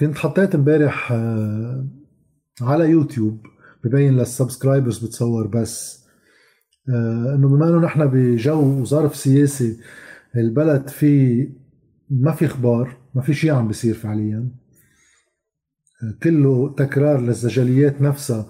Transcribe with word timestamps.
كنت 0.00 0.18
حطيت 0.18 0.54
امبارح 0.54 1.12
آه، 1.12 1.86
على 2.60 2.90
يوتيوب 2.90 3.46
ببين 3.84 4.16
لل 4.16 4.29
subscribers 4.29 4.98
بتصور 5.04 5.46
بس 5.46 6.04
آه، 6.88 7.34
إنه 7.34 7.48
بما 7.48 7.68
إنه 7.68 7.78
نحن 7.78 8.06
بجو 8.06 8.80
وظرف 8.80 9.16
سياسي 9.16 9.80
البلد 10.36 10.88
في 10.88 11.48
ما 12.10 12.32
في 12.32 12.46
أخبار 12.46 12.96
ما 13.14 13.22
في 13.22 13.34
شيء 13.34 13.52
عم 13.52 13.68
بيصير 13.68 13.94
فعليا. 13.94 14.48
آه، 16.02 16.14
كله 16.22 16.74
تكرار 16.74 17.20
للزجليات 17.20 18.02
نفسها. 18.02 18.46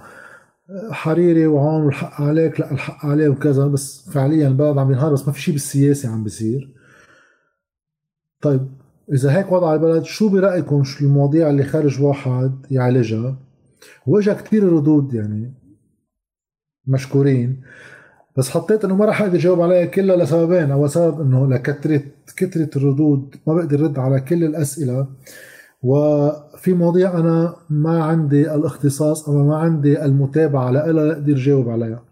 حريري 0.90 1.46
وعون 1.46 1.88
الحق 1.88 2.20
عليك 2.20 2.60
لا 2.60 2.72
الحق 2.72 3.06
عليه 3.06 3.28
وكذا 3.28 3.66
بس 3.66 4.10
فعليا 4.10 4.48
البلد 4.48 4.78
عم 4.78 4.92
ينهار 4.92 5.12
بس 5.12 5.26
ما 5.26 5.32
في 5.32 5.40
شيء 5.40 5.54
بالسياسة 5.54 6.08
عم 6.08 6.24
بيصير. 6.24 6.74
طيب 8.40 8.79
إذا 9.12 9.38
هيك 9.38 9.52
وضع 9.52 9.74
البلد 9.74 10.02
شو 10.02 10.28
برأيكم؟ 10.28 10.84
شو 10.84 11.04
المواضيع 11.04 11.50
اللي 11.50 11.64
خارج 11.64 12.02
واحد 12.02 12.52
يعالجها؟ 12.70 13.36
واجا 14.06 14.32
كثير 14.32 14.72
ردود 14.72 15.14
يعني 15.14 15.52
مشكورين 16.86 17.62
بس 18.36 18.50
حطيت 18.50 18.84
إنه 18.84 18.96
ما 18.96 19.04
راح 19.04 19.22
أقدر 19.22 19.38
اجاوب 19.38 19.60
عليها 19.60 19.84
كلها 19.84 20.16
لسببين. 20.16 20.70
أول 20.70 20.90
سبب 20.90 21.20
إنه 21.20 21.46
لكثره 21.46 22.02
كثره 22.36 22.70
الردود 22.76 23.34
ما 23.46 23.54
بقدر 23.54 23.80
رد 23.80 23.98
على 23.98 24.20
كل 24.20 24.44
الأسئلة. 24.44 25.06
وفي 25.82 26.74
مواضيع 26.74 27.18
أنا 27.18 27.56
ما 27.70 28.04
عندي 28.04 28.54
الاختصاص 28.54 29.28
أو 29.28 29.46
ما 29.48 29.56
عندي 29.56 30.04
المتابعة 30.04 30.70
لها 30.70 30.92
لاقدر 30.92 31.32
اجاوب 31.32 31.68
عليها. 31.68 32.02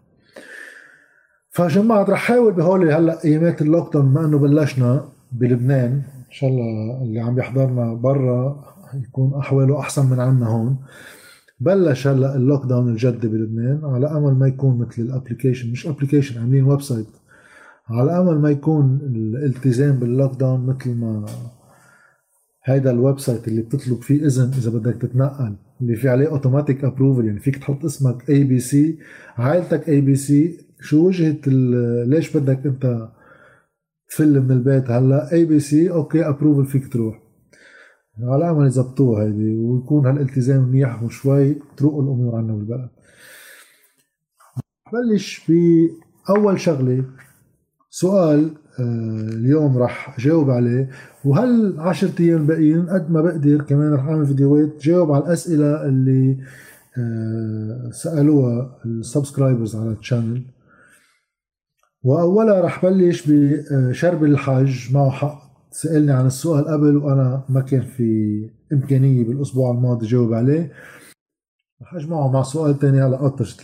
فجماعة 1.49 2.03
رح 2.03 2.09
احاول 2.09 2.53
بهول 2.53 2.91
هلأ 2.91 3.23
أيامات 3.25 3.61
ال 3.61 3.93
lockdown 3.93 4.05
بما 4.05 4.25
إنه 4.25 4.37
بلشنا 4.37 5.09
بلبنان. 5.31 6.01
إن 6.29 6.33
شاء 6.33 6.49
الله 6.49 7.01
اللي 7.03 7.19
عم 7.19 7.39
يحضرنا 7.39 7.93
برا 7.93 8.63
يكون 8.93 9.33
أحواله 9.33 9.79
أحسن 9.79 10.05
من 10.09 10.19
عنا 10.19 10.47
هون. 10.47 10.77
بلش 11.59 12.07
هلا 12.07 12.35
ال 12.35 12.65
lockdown 12.65 12.89
الجدي 12.89 13.27
بلبنان. 13.27 13.81
على 13.83 14.07
أمل 14.07 14.33
ما 14.33 14.47
يكون 14.47 14.77
مثل 14.77 15.01
ال 15.01 15.07
application 15.07 15.71
مش 15.71 15.87
application 15.87 16.41
عاملين 16.41 16.63
website. 16.63 17.07
على 17.89 18.19
أمل 18.19 18.39
ما 18.39 18.49
يكون 18.49 18.99
الالتزام 19.03 19.99
بال 19.99 20.39
lockdown 20.39 20.65
مثل 20.65 20.95
ما 20.95 21.25
هيدا 22.65 22.91
ال 22.91 23.19
website 23.19 23.47
اللي 23.47 23.61
بتطلب 23.61 24.01
فيه 24.01 24.25
إذن 24.25 24.51
إذا 24.57 24.71
بدك 24.71 25.01
تتنقل 25.01 25.55
اللي 25.81 25.95
في 25.95 26.09
عليه 26.09 26.29
automatic 26.29 26.83
approval 26.83 27.25
يعني 27.25 27.39
فيك 27.39 27.57
تحط 27.57 27.85
اسمك 27.85 28.29
ABC 28.29 28.97
عائلتك 29.37 29.89
ABC 29.89 30.57
شو 30.81 31.07
وجهة 31.07 31.37
ليش 32.05 32.37
بدك 32.37 32.65
أنت 32.65 33.09
تفل 34.09 34.41
من 34.41 34.51
البيت 34.51 34.91
هلا 34.91 35.31
ABC 35.33 35.91
okay 35.91 36.27
approval 36.27 36.65
فيك 36.65 36.93
تروح. 36.93 37.19
على 38.23 38.49
امل 38.49 38.67
يظبطوها 38.67 39.23
هيدي 39.23 39.57
ويكون 39.57 40.05
هالالتزام 40.05 40.63
منيح 40.63 41.03
وشوي 41.03 41.55
تروق 41.77 41.99
الأمور 41.99 42.35
عنا 42.35 42.53
بالبلد. 42.53 42.89
بلش 44.93 45.41
بأول 45.49 46.59
شغلة. 46.59 47.03
سؤال 47.89 48.51
آه، 48.79 49.29
اليوم 49.33 49.77
راح 49.77 50.19
جاوب 50.19 50.49
عليه. 50.49 50.89
وهل 51.25 51.75
10 51.79 52.11
أيام 52.19 52.45
باقيين؟ 52.47 52.89
قد 52.89 53.11
ما 53.11 53.21
بقدر 53.21 53.61
كمان 53.61 53.93
راح 53.93 54.05
أعمل 54.07 54.25
فيديوهات. 54.25 54.81
جاوب 54.81 55.11
على 55.11 55.23
الأسئلة 55.23 55.85
اللي 55.85 56.37
آه، 56.97 57.89
سألوها 57.91 58.79
ال 58.85 58.92
subscribers 58.92 59.75
على 59.75 59.91
ال 59.91 59.97
channel. 59.97 60.43
واولها 62.03 62.61
راح 62.61 62.85
بلش 62.85 63.23
بشرب 63.27 64.23
الحج 64.23 64.93
معه 64.93 65.09
حق. 65.09 65.49
سألني 65.71 66.11
عن 66.11 66.25
السؤال 66.25 66.65
قبل 66.65 66.97
وأنا 66.97 67.43
ما 67.49 67.61
كان 67.61 67.81
في 67.81 68.49
إمكانية 68.73 69.23
بالأسبوع 69.23 69.71
الماضي 69.71 70.07
جاوب 70.07 70.33
عليه. 70.33 70.71
رح 71.81 71.95
أجمعه 71.95 72.31
مع 72.31 72.43
سؤال 72.43 72.79
تاني. 72.79 73.01
هلا 73.01 73.17
قطشت 73.17 73.61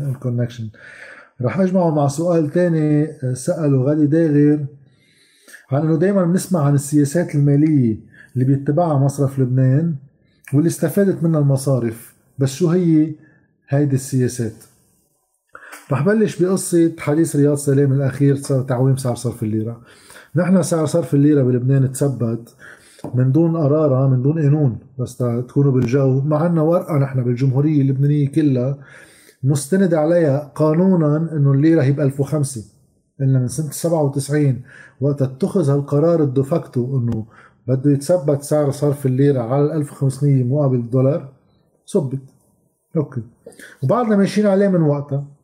ال 0.00 0.06
connection 0.06 0.68
رح 1.42 1.60
أجمعه 1.60 1.94
مع 1.94 2.08
سؤال 2.08 2.50
تاني. 2.50 3.08
سأله 3.34 3.82
غالي 3.82 4.06
داغر 4.06 4.66
عن 5.70 5.82
إنه 5.82 5.96
دايما 5.96 6.24
بنسمع 6.24 6.60
عن 6.60 6.74
السياسات 6.74 7.34
المالية 7.34 7.96
اللي 8.34 8.44
بيتبعها 8.44 8.98
مصرف 8.98 9.38
لبنان 9.38 9.94
واللي 10.54 10.68
استفادت 10.68 11.22
منها 11.22 11.40
المصارف. 11.40 12.14
بس 12.38 12.54
شو 12.54 12.68
هي 12.68 13.14
هيدي 13.68 13.94
السياسات؟ 13.96 14.54
رح 15.92 16.02
بلش 16.02 16.42
بقصة 16.42 16.92
حديث 16.98 17.36
رياض 17.36 17.56
سلام 17.56 17.92
الأخير 17.92 18.36
تعويم 18.36 18.96
سعر 18.96 19.14
صرف 19.14 19.42
الليرة. 19.42 19.80
نحن 20.36 20.62
سعر 20.62 20.86
صرف 20.86 21.14
الليرة 21.14 21.42
بلبنان 21.42 21.92
تثبت 21.92 22.54
من 23.14 23.32
دون 23.32 23.56
قرارة 23.56 24.08
من 24.08 24.22
دون 24.22 24.42
قانون 24.42 24.78
بس 24.98 25.16
تكونوا 25.16 25.72
بالجو. 25.72 26.20
ما 26.20 26.36
عنا 26.36 26.62
ورقة 26.62 26.98
نحن 26.98 27.24
بالجمهورية 27.24 27.80
اللبنانية 27.82 28.28
كلها 28.28 28.78
مستند 29.42 29.94
عليها 29.94 30.52
قانونا 30.54 31.16
إنه 31.32 31.52
الليرة 31.52 31.82
هي 31.82 31.92
ب 31.92 32.00
1005 32.00 32.64
قلنا 33.20 33.38
من 33.38 33.48
سنة 33.48 33.70
97 33.70 34.62
وقت 35.00 35.22
اتخذ 35.22 35.70
هالقرار 35.70 36.22
ال 36.22 36.31
de 36.31 36.50
facto 36.50 36.98
إنه 36.98 37.26
بده 37.68 37.90
يتثبت 37.90 38.42
سعر 38.42 38.70
صرف 38.70 39.06
الليرة 39.06 39.40
على 39.40 39.76
1500 39.76 40.44
مقابل 40.44 40.76
الدولار 40.76 41.32
صبت 41.84 42.20
okay. 42.96 43.22
وبعدنا 43.82 44.16
ماشيين 44.16 44.46
عليه 44.46 44.68
من 44.68 44.82
وقتها. 44.82 45.35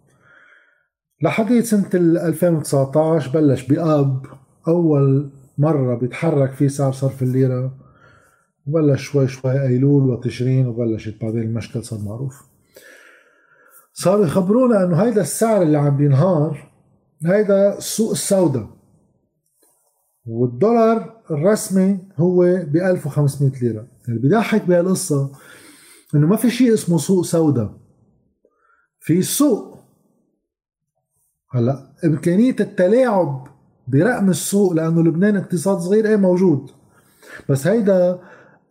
لحد 1.23 1.61
سنة 1.61 1.91
2019 1.95 3.31
بلش 3.31 3.63
بآب 3.63 4.27
أول 4.69 5.31
مرة 5.59 5.95
بيتحرك 5.95 6.53
فيه 6.53 6.69
سعر 6.69 6.93
صرف 6.93 7.23
الليرة. 7.23 7.79
وبلش 8.67 9.03
شوي 9.03 9.29
شوي 9.29 9.63
أيلول 9.63 10.11
وتشرين 10.11 10.67
وبلشت 10.67 11.23
بعدين 11.23 11.43
المشكل 11.43 11.85
صار 11.85 11.99
معروف. 11.99 12.43
صاروا 13.93 14.27
يخبرونا 14.27 14.85
إنه 14.85 14.97
هيدا 14.97 15.21
السعر 15.21 15.63
اللي 15.63 15.79
عم 15.79 15.97
بينهار 15.97 16.73
هيدا 17.27 17.79
السوق 17.79 18.11
السوداء. 18.11 18.69
والدولار 20.27 21.23
الرسمي 21.31 21.99
هو 22.17 22.43
ب 22.67 22.77
1500 22.77 23.53
ليرة. 23.63 23.87
اللي 24.09 24.21
بيضحك 24.21 24.65
بهالقصة 24.65 25.33
إنه 26.15 26.27
ما 26.27 26.37
في 26.37 26.51
شيء 26.51 26.75
اسمه 26.75 26.99
سوق 26.99 27.25
سوداء. 27.25 27.75
في 29.01 29.23
سوق 29.23 29.72
هلا 31.55 31.87
إمكانية 32.05 32.57
التلاعب 32.61 33.49
برقم 33.89 34.31
السوق 34.31 34.73
لأنه 34.73 35.03
لبنان 35.03 35.37
اقتصاد 35.37 35.79
صغير 35.79 36.07
إيه 36.07 36.17
موجود. 36.17 36.71
بس 37.49 37.67
هيدا 37.67 38.21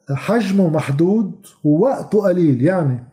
حجمه 0.09 0.69
محدود 0.69 1.45
ووقته 1.63 2.21
قليل 2.21 2.61
يعني 2.61 3.03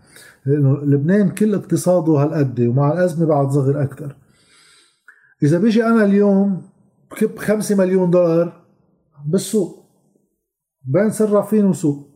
لأنه 0.47 0.79
لبنان 0.79 1.31
كل 1.31 1.55
اقتصاده 1.55 2.12
هالقد 2.12 2.61
ومع 2.61 2.93
الأزمة 2.93 3.27
بعد 3.27 3.51
صغر 3.51 3.83
أكثر 3.83 4.17
إذا 5.43 5.59
بيجي 5.59 5.85
أنا 5.85 6.05
اليوم 6.05 6.62
بكب 7.11 7.39
5 7.39 7.77
مليون 7.77 8.11
دولار 8.11 8.65
بالسوق 9.27 9.85
بين 10.83 11.11
صرافين 11.11 11.65
وسوق. 11.65 12.09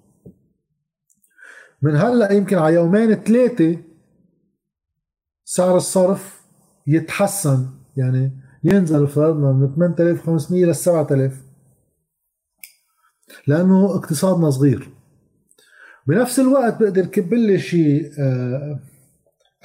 من 1.82 1.96
هلأ 1.96 2.32
يمكن 2.32 2.58
على 2.58 2.74
يومين 2.74 3.14
ثلاثة 3.14 3.78
سعر 5.44 5.76
الصرف 5.76 6.41
يتحسن 6.86 7.66
يعني 7.96 8.32
ينزل 8.64 9.08
فرضنا 9.08 9.52
من 9.52 9.74
8500 9.74 10.64
ل 10.64 10.74
7000 10.74 11.42
لأنه 13.46 13.94
اقتصادنا 13.96 14.50
صغير. 14.50 14.90
بنفس 16.06 16.40
الوقت 16.40 16.82
بقدر 16.82 17.06
كب 17.06 17.34
لي 17.34 17.58
شيء 17.58 18.10
آه، 18.18 18.80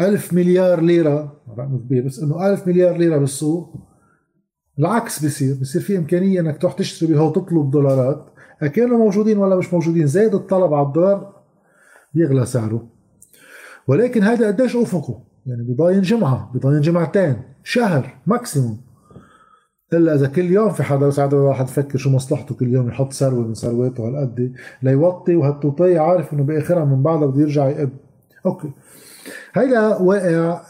ألف 0.01 0.33
مليار 0.33 0.81
ليرة 0.81 1.41
رقم 1.57 1.77
كبير 1.77 2.06
بس 2.06 2.19
إنه 2.19 2.50
ألف 2.50 2.67
مليار 2.67 2.97
ليرة 2.97 3.17
بالسوق. 3.17 3.75
العكس 4.79 5.25
بصير 5.25 5.57
بصير 5.61 5.81
في 5.81 5.97
إمكانية 5.97 6.39
إنك 6.39 6.61
تروح 6.61 6.73
تشتري 6.73 7.13
بها 7.13 7.22
وتطلب 7.22 7.72
دولارات. 7.72 8.25
كانوا 8.73 8.97
موجودين 8.97 9.38
ولا 9.38 9.56
مش 9.56 9.73
موجودين. 9.73 10.07
زاد 10.07 10.35
الطلب 10.35 10.73
على 10.73 10.88
الدولار 10.88 11.35
بيغلى 12.13 12.45
سعره. 12.45 12.88
ولكن 13.88 14.24
هذا 14.24 14.47
قديش 14.47 14.75
أفقه؟ 14.75 15.24
يعني 15.47 15.63
بضاين 15.63 16.01
جمعة 16.01 16.51
بضاين 16.53 16.81
جمعتين 16.81 17.41
شهر 17.63 18.17
ماكسيموم 18.25 18.81
إلا 19.94 20.15
إذا 20.15 20.27
كل 20.27 20.51
يوم 20.51 20.69
في 20.69 20.83
حدا 20.83 21.09
ساعات 21.09 21.33
واحد 21.33 21.65
يفكر 21.65 21.97
شو 21.97 22.09
مصلحته 22.09 22.55
كل 22.55 22.67
يوم 22.67 22.88
يحط 22.88 23.13
ثروه 23.13 23.47
من 23.47 23.53
ثرواته 23.53 24.07
هالقد 24.07 24.53
ليوطي 24.83 25.35
وهالتوطية 25.35 25.99
عارف 25.99 26.33
إنه 26.33 26.44
بآخرها 26.44 26.85
من 26.85 27.03
بعدها 27.03 27.27
بده 27.27 27.41
يرجع 27.41 27.67
يقب. 27.67 27.89
أوكي. 28.45 28.71
هيدا 29.53 29.97
واقع 29.97 30.61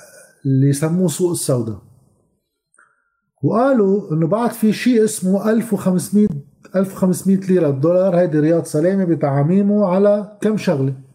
اللي 0.45 0.69
يسموه 0.69 1.07
سوق 1.07 1.31
السوداء. 1.31 1.81
وقالوا 3.43 4.11
إنه 4.11 4.27
بعد 4.27 4.51
في 4.51 4.73
شيء 4.73 5.03
اسمه 5.03 5.51
1500 5.51 6.27
1500 6.75 7.37
ليرة 7.37 7.69
الدولار 7.69 8.19
هيدي 8.19 8.39
رياض 8.39 8.63
سلامه 8.63 9.05
بتعاميمه 9.05 9.85
على 9.87 10.37
كم 10.41 10.57
شغلة؟ 10.57 11.06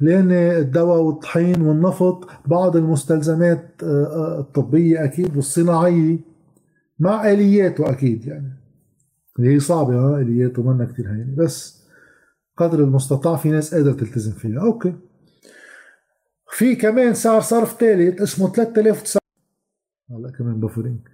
لأن 0.00 0.32
الدواء 0.32 1.00
والطحين 1.00 1.62
والنفط 1.62 2.28
بعض 2.46 2.76
المستلزمات 2.76 3.70
آه، 3.82 3.86
آه، 3.86 4.40
الطبية 4.40 5.04
أكيد 5.04 5.36
والصناعيه 5.36 6.18
مع 6.98 7.30
آلياته 7.30 7.90
أكيد 7.90 8.26
يعني. 8.26 8.52
اللي 9.38 9.54
هي 9.54 9.60
صعبة 9.60 9.94
ها 9.94 10.20
الياته 10.20 10.62
منا 10.62 10.84
كثير 10.84 11.08
هينة. 11.08 11.34
بس 11.36 11.82
قدر 12.56 12.78
المستطاع 12.78 13.36
في 13.36 13.50
ناس 13.50 13.74
قادرة 13.74 13.92
تلتزم 13.92 14.32
فيها. 14.32 14.60
أوكي. 14.60 14.94
في 16.52 16.76
كمان 16.76 17.14
سعر 17.14 17.40
صرف 17.40 17.80
ثالث 17.80 18.22
اسمه 18.22 18.52
3009 18.52 19.20
هلا 20.10 20.30
كمان 20.30 20.60
بفرين 20.60 21.04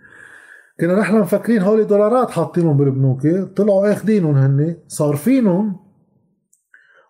كنا 0.80 1.00
نحن 1.00 1.18
مفكرين 1.18 1.62
هولي 1.62 1.84
دولارات 1.84 2.30
حاطينهم 2.30 2.76
بالبنوك 2.76 3.26
طلعوا 3.56 3.92
آخذينهم 3.92 4.34
هن 4.34 4.76
صارفينهم. 4.88 5.85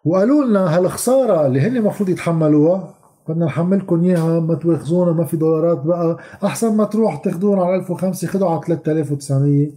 وقالوا 0.07 0.45
لنا 0.45 0.77
هالخسارة 0.79 1.47
اللي 1.47 1.61
هن 1.61 1.77
المفروض 1.77 2.09
يتحملوها 2.09 2.95
بدنا 3.29 3.45
نحملكم 3.47 4.05
إياها 4.05 4.41
ما 4.41 4.55
تواخذونا 4.55 5.13
ما 5.13 5.25
في 5.25 5.37
دولارات 5.37 5.79
بقى. 5.83 6.19
أحسن 6.45 6.77
ما 6.77 6.85
تروح 6.85 7.17
تاخذونا 7.17 7.63
على 7.65 7.77
1005 7.77 8.29
خذوا 8.29 8.49
على 8.51 8.61
3900 8.67 9.71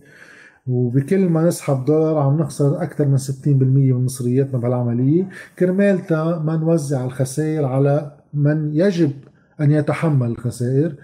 وبكل 0.68 1.30
ما 1.30 1.48
نسحب 1.48 1.86
دولار 1.86 2.18
عم 2.18 2.38
نخسر 2.38 2.84
أكثر 2.84 3.06
من 3.06 3.18
60% 3.18 3.48
من 3.48 4.06
مصرياتنا 4.06 4.60
بهالعمليه 4.60 5.30
كرمالتا 5.60 6.42
ما 6.46 6.58
نوزع 6.58 7.06
الخسائر 7.06 7.66
على 7.66 8.12
من 8.34 8.72
يجب 8.74 9.12
أن 9.62 9.72
يتحمل 9.72 10.28
الخسائر. 10.32 10.96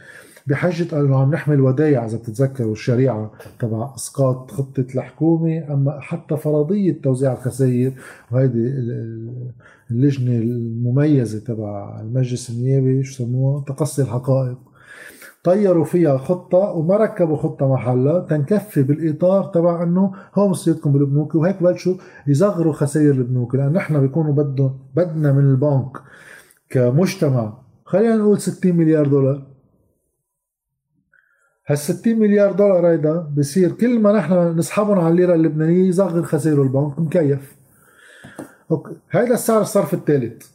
بحجة 0.47 0.99
انه 0.99 1.19
عم 1.19 1.31
نحمل 1.31 1.61
ودايع 1.61 2.05
إذا 2.05 2.17
بتتذكروا 2.17 2.71
الشريعة 2.71 3.31
تبع 3.59 3.95
أسقاط 3.95 4.51
خطة 4.51 4.85
الحكومة 4.95 5.73
أما 5.73 5.99
حتى 5.99 6.37
فرضية 6.37 7.01
توزيع 7.01 7.33
الخسائر 7.33 7.93
وهيدي 8.31 8.73
اللجنة 9.91 10.37
المميزة 10.37 11.39
تبع 11.39 12.01
المجلس 12.01 12.49
النيابي 12.49 13.03
شو 13.03 13.23
سموها 13.23 13.63
تقصي 13.63 14.01
الحقائق. 14.01 14.57
طيروا 15.43 15.85
فيها 15.85 16.17
خطة 16.17 16.57
وما 16.57 16.97
ركبوا 16.97 17.37
خطة 17.37 17.73
محلها 17.73 18.19
تنكفي 18.19 18.83
بالإطار 18.83 19.43
تبع 19.43 19.83
أنه 19.83 20.11
هو 20.35 20.47
مصيرتكم 20.47 20.91
بالبنوك 20.91 21.35
وهيك 21.35 21.63
بلشوا 21.63 21.95
يصغروا 22.27 22.73
خسائر 22.73 23.11
البنوك. 23.11 23.55
لأن 23.55 23.73
نحن 23.73 23.99
بيكونوا 23.99 24.33
بدهم 24.33 24.77
بدنا 24.95 25.33
من 25.33 25.43
البنك 25.49 25.97
كمجتمع 26.69 27.57
خلينا 27.85 28.15
نقول 28.15 28.39
60 28.41 28.75
مليار 28.75 29.07
دولار. 29.07 29.54
هال 31.67 31.77
60 31.77 32.19
مليار 32.19 32.51
دولار 32.51 32.87
هيدا 32.87 33.19
بصير 33.37 33.71
كل 33.71 33.99
ما 33.99 34.11
نحن 34.13 34.57
نسحبهم 34.57 34.99
على 34.99 35.07
الليرة 35.07 35.33
اللبنانية 35.35 35.87
يصغر 35.89 36.23
خسائر 36.23 36.61
البنك 36.61 36.99
مكيف. 36.99 37.55
أوكي 38.71 38.91
هيدا 39.11 39.33
السعر 39.33 39.61
الصرف 39.61 39.93
الثالث. 39.93 40.47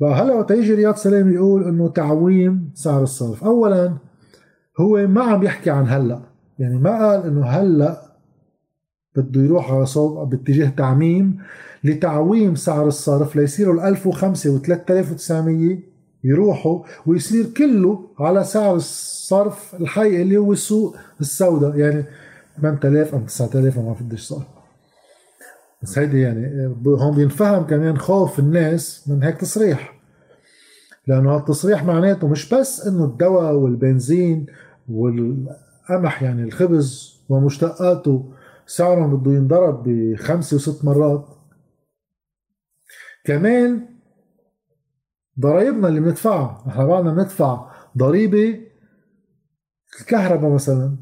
بقى 0.00 0.12
هلا 0.14 0.34
وقت 0.34 0.50
يجي 0.50 0.74
رياض 0.74 0.94
سلام 0.96 1.32
يقول 1.32 1.64
إنه 1.64 1.88
تعويم 1.88 2.70
سعر 2.74 3.02
الصرف. 3.02 3.44
اولا 3.44 3.92
هو 4.80 5.06
ما 5.06 5.22
عم 5.22 5.42
يحكي 5.42 5.70
عن 5.70 5.86
هلأ. 5.88 6.20
يعني 6.58 6.78
ما 6.78 6.90
قال 7.08 7.26
إنه 7.26 7.46
هلأ 7.46 8.02
بده 9.16 9.40
يروح 9.42 9.72
على 9.72 9.86
صوب 9.86 10.30
باتجاه 10.30 10.68
تعميم 10.68 11.38
لتعويم 11.84 12.54
سعر 12.54 12.86
الصرف 12.86 13.36
ليصيروا 13.36 13.74
ال 13.74 13.80
1005 13.80 14.50
و 14.50 14.58
3900 14.58 15.78
يروحوا 16.24 16.84
ويصير 17.06 17.46
كله 17.46 18.10
على 18.18 18.44
سعر 18.44 18.76
الصرف 18.76 19.74
الحقيقي 19.74 20.22
اللي 20.22 20.36
هو 20.36 20.52
السوق 20.52 20.96
السوداء. 21.20 21.78
يعني 21.78 22.04
8000 22.62 23.14
أم 23.14 23.24
9000 23.24 23.78
ما 23.78 23.96
بديش 24.00 24.20
صار 24.20 24.46
بس 25.82 25.98
هيدي 25.98 26.20
يعني 26.20 26.74
هون 26.86 27.16
بينفهم 27.16 27.66
كمان 27.66 27.98
خوف 27.98 28.38
الناس 28.38 29.08
من 29.08 29.22
هيك 29.22 29.36
تصريح. 29.36 29.98
لأنه 31.06 31.36
هالتصريح 31.36 31.84
معناته 31.84 32.28
مش 32.28 32.54
بس 32.54 32.86
إنه 32.86 33.04
الدواء 33.04 33.54
والبنزين 33.54 34.46
والقمح 34.88 36.22
يعني 36.22 36.42
الخبز 36.42 37.18
ومشتقاته 37.28 38.32
سعرهم 38.66 39.16
بده 39.16 39.32
ينضرب 39.32 39.82
بخمسة 39.86 40.56
وست 40.56 40.84
مرات 40.84 41.26
كمان 43.24 43.86
ضرائبنا 45.40 45.88
اللي 45.88 46.00
بندفعها 46.00 46.64
إحنا 46.68 46.86
بعدنا 46.86 47.10
بندفع 47.14 47.66
ضريبة 47.98 48.60
الكهرباء 50.00 50.50
مثلا. 50.50 50.96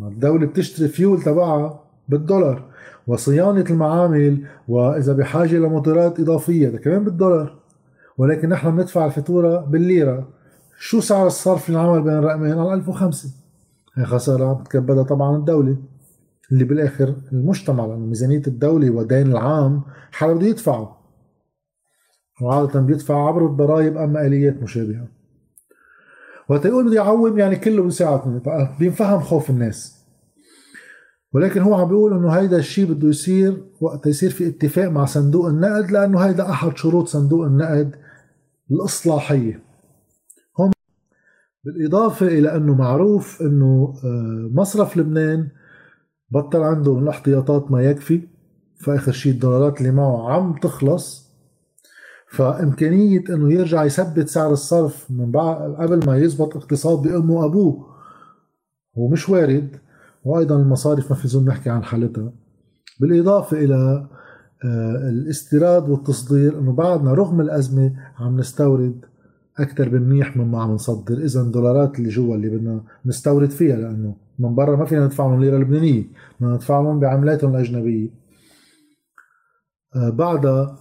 الدولة 0.00 0.46
بتشتري 0.46 0.88
فيول 0.88 1.22
تبعها 1.22 1.84
بالدولار 2.08 2.70
وصيانة 3.06 3.64
المعامل 3.70 4.46
وإذا 4.68 5.12
بحاجة 5.12 5.54
لموتورات 5.56 6.20
إضافية 6.20 6.68
ده 6.68 6.78
كمان 6.78 7.04
بالدولار. 7.04 7.58
ولكن 8.18 8.48
نحن 8.48 8.76
بندفع 8.76 9.06
الفاتورة 9.06 9.60
بالليرة. 9.60 10.28
شو 10.78 11.00
سعر 11.00 11.26
الصرف 11.26 11.68
اللي 11.68 11.80
عمل 11.80 12.02
بين 12.02 12.12
الرقمين؟ 12.12 12.58
على 12.58 12.74
1005 12.74 13.28
هي 13.94 14.04
خسارة 14.04 14.52
بتكبدها 14.52 15.02
طبعا 15.02 15.36
الدولة 15.36 15.76
اللي 16.52 16.64
بالآخر 16.64 17.14
المجتمع 17.32 17.86
لأنه 17.86 18.06
ميزانية 18.06 18.42
الدولة 18.46 18.90
والدين 18.90 19.26
العام 19.32 19.82
حدا 20.12 20.32
بده 20.32 20.46
يدفعه. 20.46 21.01
وعادة 22.42 22.80
بيدفع 22.80 23.28
عبر 23.28 23.46
الضرائب 23.46 23.96
أما 23.96 24.26
آليات 24.26 24.62
مشابهة. 24.62 25.08
وقت 26.48 26.64
يقول 26.64 26.86
بده 26.86 26.94
يعوم 26.94 27.38
يعني 27.38 27.56
كله 27.56 27.82
بيساعدني 27.82 28.40
بينفهم 28.78 29.20
خوف 29.20 29.50
الناس. 29.50 30.02
ولكن 31.32 31.60
هو 31.60 31.74
عم 31.74 31.88
بيقول 31.88 32.12
إنه 32.12 32.30
هيدا 32.30 32.56
الشيء 32.56 32.92
بده 32.92 33.08
يصير 33.08 33.64
وقت 33.80 34.06
يصير 34.06 34.30
في 34.30 34.48
اتفاق 34.48 34.88
مع 34.88 35.04
صندوق 35.04 35.46
النقد 35.46 35.90
لأنه 35.90 36.18
هيدا 36.20 36.50
أحد 36.50 36.76
شروط 36.76 37.08
صندوق 37.08 37.44
النقد 37.44 37.96
الإصلاحية. 38.70 39.62
هم 40.58 40.70
بالإضافة 41.64 42.26
إلى 42.26 42.56
إنه 42.56 42.74
معروف 42.74 43.42
إنه 43.42 43.94
آه، 44.04 44.50
مصرف 44.52 44.96
لبنان 44.96 45.48
بطل 46.30 46.62
عنده 46.62 46.94
من 46.94 47.02
الاحتياطات 47.02 47.70
ما 47.70 47.82
يكفي 47.82 48.20
فآخر 48.84 49.12
شيء 49.12 49.32
الدولارات 49.32 49.78
اللي 49.78 49.90
معه 49.92 50.32
عم 50.32 50.54
تخلص. 50.62 51.31
فإمكانية 52.32 53.24
إنه 53.30 53.52
يرجع 53.52 53.84
يثبت 53.84 54.28
سعر 54.28 54.52
الصرف 54.52 55.10
من 55.10 55.30
بعد 55.30 55.74
قبل 55.74 56.06
ما 56.06 56.16
يزبط 56.16 56.56
اقتصاد 56.56 57.02
بأمه 57.02 57.34
وأبوه. 57.34 57.86
هو 58.98 59.08
مش 59.08 59.28
وارد 59.28 59.76
وأيضا 60.24 60.56
المصارف 60.56 61.10
ما 61.10 61.16
في 61.16 61.28
زول 61.28 61.44
نحكي 61.44 61.70
عن 61.70 61.84
حالتها. 61.84 62.32
بالإضافة 63.00 63.56
إلى 63.56 64.06
آه، 64.64 65.08
الاستيراد 65.10 65.88
والتصدير 65.88 66.58
إنه 66.58 66.72
بعدنا 66.72 67.14
رغم 67.14 67.40
الأزمة 67.40 67.92
عم 68.18 68.36
نستورد 68.38 69.04
أكثر 69.58 69.88
بمنيح 69.88 70.36
مما 70.36 70.62
عم 70.62 70.70
نصدر. 70.70 71.18
اذا 71.18 71.40
الدولارات 71.40 71.98
اللي 71.98 72.08
جوا 72.08 72.34
اللي 72.34 72.48
بدنا 72.48 72.80
نستورد 73.06 73.50
فيها 73.50 73.76
لأنه 73.76 74.16
من 74.38 74.54
برا 74.54 74.76
ما 74.76 74.84
فينا 74.84 75.04
ندفع 75.04 75.26
لهم 75.26 75.40
ليرة 75.40 75.58
لبنانية 75.58 76.04
بدنا 76.40 76.54
ندفع 76.54 76.80
لهم 76.80 77.00
بعملاتهم 77.00 77.56
الأجنبية. 77.56 78.08
آه 79.96 80.10
بعدها 80.10 80.78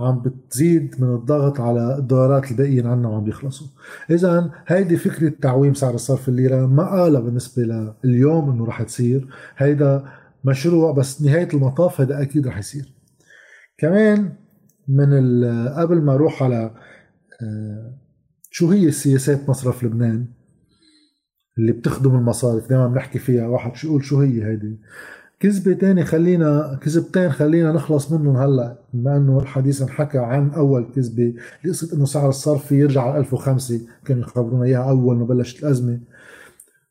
عم 0.00 0.22
بتزيد 0.22 0.94
من 1.02 1.14
الضغط 1.14 1.60
على 1.60 1.98
الدولارات 1.98 2.50
الباقيين 2.50 2.86
عنا 2.86 3.08
وعم 3.08 3.24
بيخلصوا. 3.24 3.66
اذا 4.10 4.50
هيدي 4.66 4.96
فكرة 4.96 5.32
تعويم 5.42 5.74
سعر 5.74 5.94
الصرف 5.94 6.28
الليره 6.28 6.66
ما 6.66 6.90
قالها 6.90 7.20
بالنسبة 7.20 7.62
لليوم 8.04 8.50
إنه 8.50 8.66
رح 8.66 8.82
تصير. 8.82 9.28
هيدا 9.56 10.04
مشروع 10.44 10.92
بس 10.92 11.22
نهاية 11.22 11.48
المطاف 11.54 12.00
هذا 12.00 12.22
أكيد 12.22 12.46
رح 12.46 12.58
يصير. 12.58 12.94
كمان 13.78 14.32
من 14.88 15.44
قبل 15.68 16.02
ما 16.02 16.14
أروح 16.14 16.42
على 16.42 16.74
آه، 17.42 17.98
شو 18.50 18.70
هي 18.70 18.88
السياسات 18.88 19.48
مصرف 19.48 19.84
لبنان 19.84 20.26
اللي 21.58 21.72
بتخدم 21.72 22.16
المصارف؟ 22.16 22.68
دائما 22.68 22.88
بنحكي 22.88 23.18
فيها 23.18 23.46
واحد 23.46 23.76
شو 23.76 23.88
يقول 23.88 24.04
شو 24.04 24.20
هي 24.20 24.44
هيدي؟ 24.44 24.80
كذبة 25.40 25.72
تاني 25.72 26.04
خلينا 26.04 26.78
كذبتين 26.82 27.30
خلينا 27.30 27.72
نخلص 27.72 28.12
منهم 28.12 28.36
هلأ 28.36 28.78
بما 28.94 29.16
إنه 29.16 29.38
الحديث 29.40 29.82
انحكى 29.82 30.18
عن 30.18 30.50
أول 30.50 30.86
كذبة 30.96 31.34
قصة 31.66 31.96
إنه 31.96 32.04
سعر 32.04 32.28
الصرف 32.28 32.72
يرجع 32.72 33.02
على 33.02 33.18
1005 33.18 33.80
كانوا 34.04 34.22
يخبرونا 34.22 34.64
إياها 34.64 34.90
أول 34.90 35.16
ما 35.16 35.24
بلشت 35.24 35.62
الأزمة. 35.62 36.00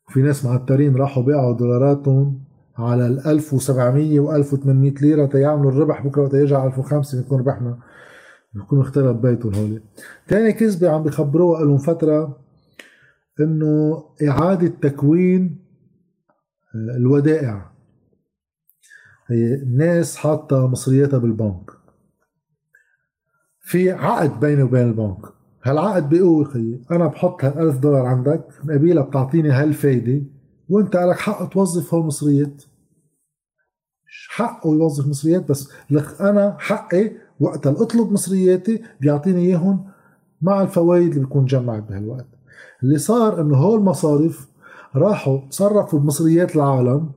وفي 0.08 0.22
ناس 0.22 0.44
معترين 0.44 0.96
راحوا 0.96 1.22
باعوا 1.22 1.56
دولاراتهم 1.56 2.40
على 2.78 3.06
ال 3.06 3.26
1700 3.26 4.20
و 4.20 4.36
1800 4.36 4.94
ليرة 5.02 5.26
تيعملوا 5.26 5.70
الربح 5.70 6.06
بكرة 6.06 6.22
وقت 6.22 6.34
يرجع 6.34 6.58
على 6.58 6.66
1005 6.66 7.18
بنكون 7.18 7.38
ربحنا 7.40 7.78
بيكونوا 8.54 8.82
اخترب 8.82 9.22
بيتهم 9.22 9.54
هولي. 9.54 9.80
تاني 10.28 10.52
كذبة 10.52 10.90
عم 10.90 11.02
بخبروها 11.02 11.64
لهم 11.64 11.78
فترة 11.78 12.40
إنه 13.40 14.04
إعادة 14.28 14.68
تكوين 14.68 15.58
آه، 16.74 16.96
الودائع. 16.96 17.77
هي 19.30 19.54
الناس 19.54 20.16
حاطة 20.16 20.66
مصرياتها 20.66 21.18
بالبنك. 21.18 21.70
في 23.60 23.90
عقد 23.90 24.40
بيني 24.40 24.62
وبين 24.62 24.88
البنك. 24.88 25.18
هالعقد 25.64 26.08
بيقول 26.08 26.46
خيي 26.46 26.82
أنا 26.90 27.06
بحط 27.06 27.44
هالألف 27.44 27.78
دولار 27.78 28.06
عندك 28.06 28.48
مقابلها 28.64 29.02
بتعطيني 29.02 29.50
هالفايدة 29.50 30.22
وأنت 30.68 30.96
لك 30.96 31.18
حق 31.18 31.48
توظف 31.48 31.94
هالمصريات. 31.94 32.62
حقه 34.28 34.74
يوظف 34.74 35.06
مصريات 35.06 35.48
بس 35.50 35.68
لك 35.90 36.20
أنا 36.20 36.56
حقي 36.58 37.12
وقت 37.40 37.66
أطلب 37.66 38.12
مصرياتي 38.12 38.82
بيعطيني 39.00 39.40
إياهم 39.40 39.84
مع 40.42 40.62
الفوائد 40.62 41.12
اللي 41.12 41.24
بكون 41.24 41.44
جمعت 41.44 41.82
بهالوقت. 41.82 42.26
اللي 42.82 42.98
صار 42.98 43.40
إنه 43.40 43.56
هول 43.56 43.78
المصارف 43.78 44.48
راحوا 44.96 45.48
تصرفوا 45.48 45.98
بمصريات 45.98 46.56
العالم 46.56 47.10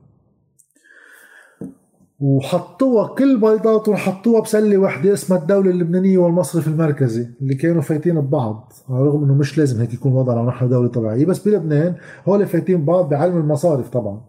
وحطوها 2.22 3.14
كل 3.14 3.40
بيضاتهم 3.40 3.96
حطوها 3.96 4.40
بسلة 4.42 4.78
وحدة 4.78 5.12
اسمها 5.12 5.38
الدولة 5.38 5.70
اللبنانية 5.70 6.18
والمصرف 6.18 6.68
المركزي 6.68 7.28
اللي 7.40 7.54
كانوا 7.54 7.82
فايتين 7.82 8.20
ببعض 8.20 8.72
على 8.90 9.00
الرغم 9.00 9.24
إنه 9.24 9.34
مش 9.34 9.58
لازم 9.58 9.80
هيك 9.80 9.94
يكون 9.94 10.12
وضعنا 10.12 10.42
نحن 10.42 10.68
دولة 10.68 10.88
طبيعية 10.88 11.26
بس 11.26 11.48
بلبنان 11.48 11.94
هول 12.28 12.46
فايتين 12.46 12.82
ببعض 12.82 13.08
بعلم 13.08 13.36
المصارف 13.36 13.88
طبعا. 13.88 14.20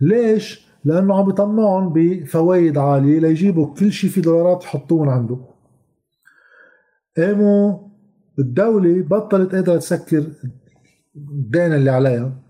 ليش؟ 0.00 0.70
لأنه 0.84 1.14
عم 1.18 1.26
بيطمعهم 1.26 1.92
بفوائد 1.92 2.78
عالية 2.78 3.20
ليجيبوا 3.20 3.74
كل 3.74 3.92
شيء 3.92 4.10
في 4.10 4.20
دولارات 4.20 4.64
يحطوهم 4.64 5.08
عنده. 5.08 5.36
قاموا 7.16 7.78
الدولة 8.38 9.02
بطلت 9.02 9.54
قادرة 9.54 9.76
تسكر 9.76 10.24
الدين 11.16 11.74
اللي 11.74 11.90
عليها. 11.90 12.49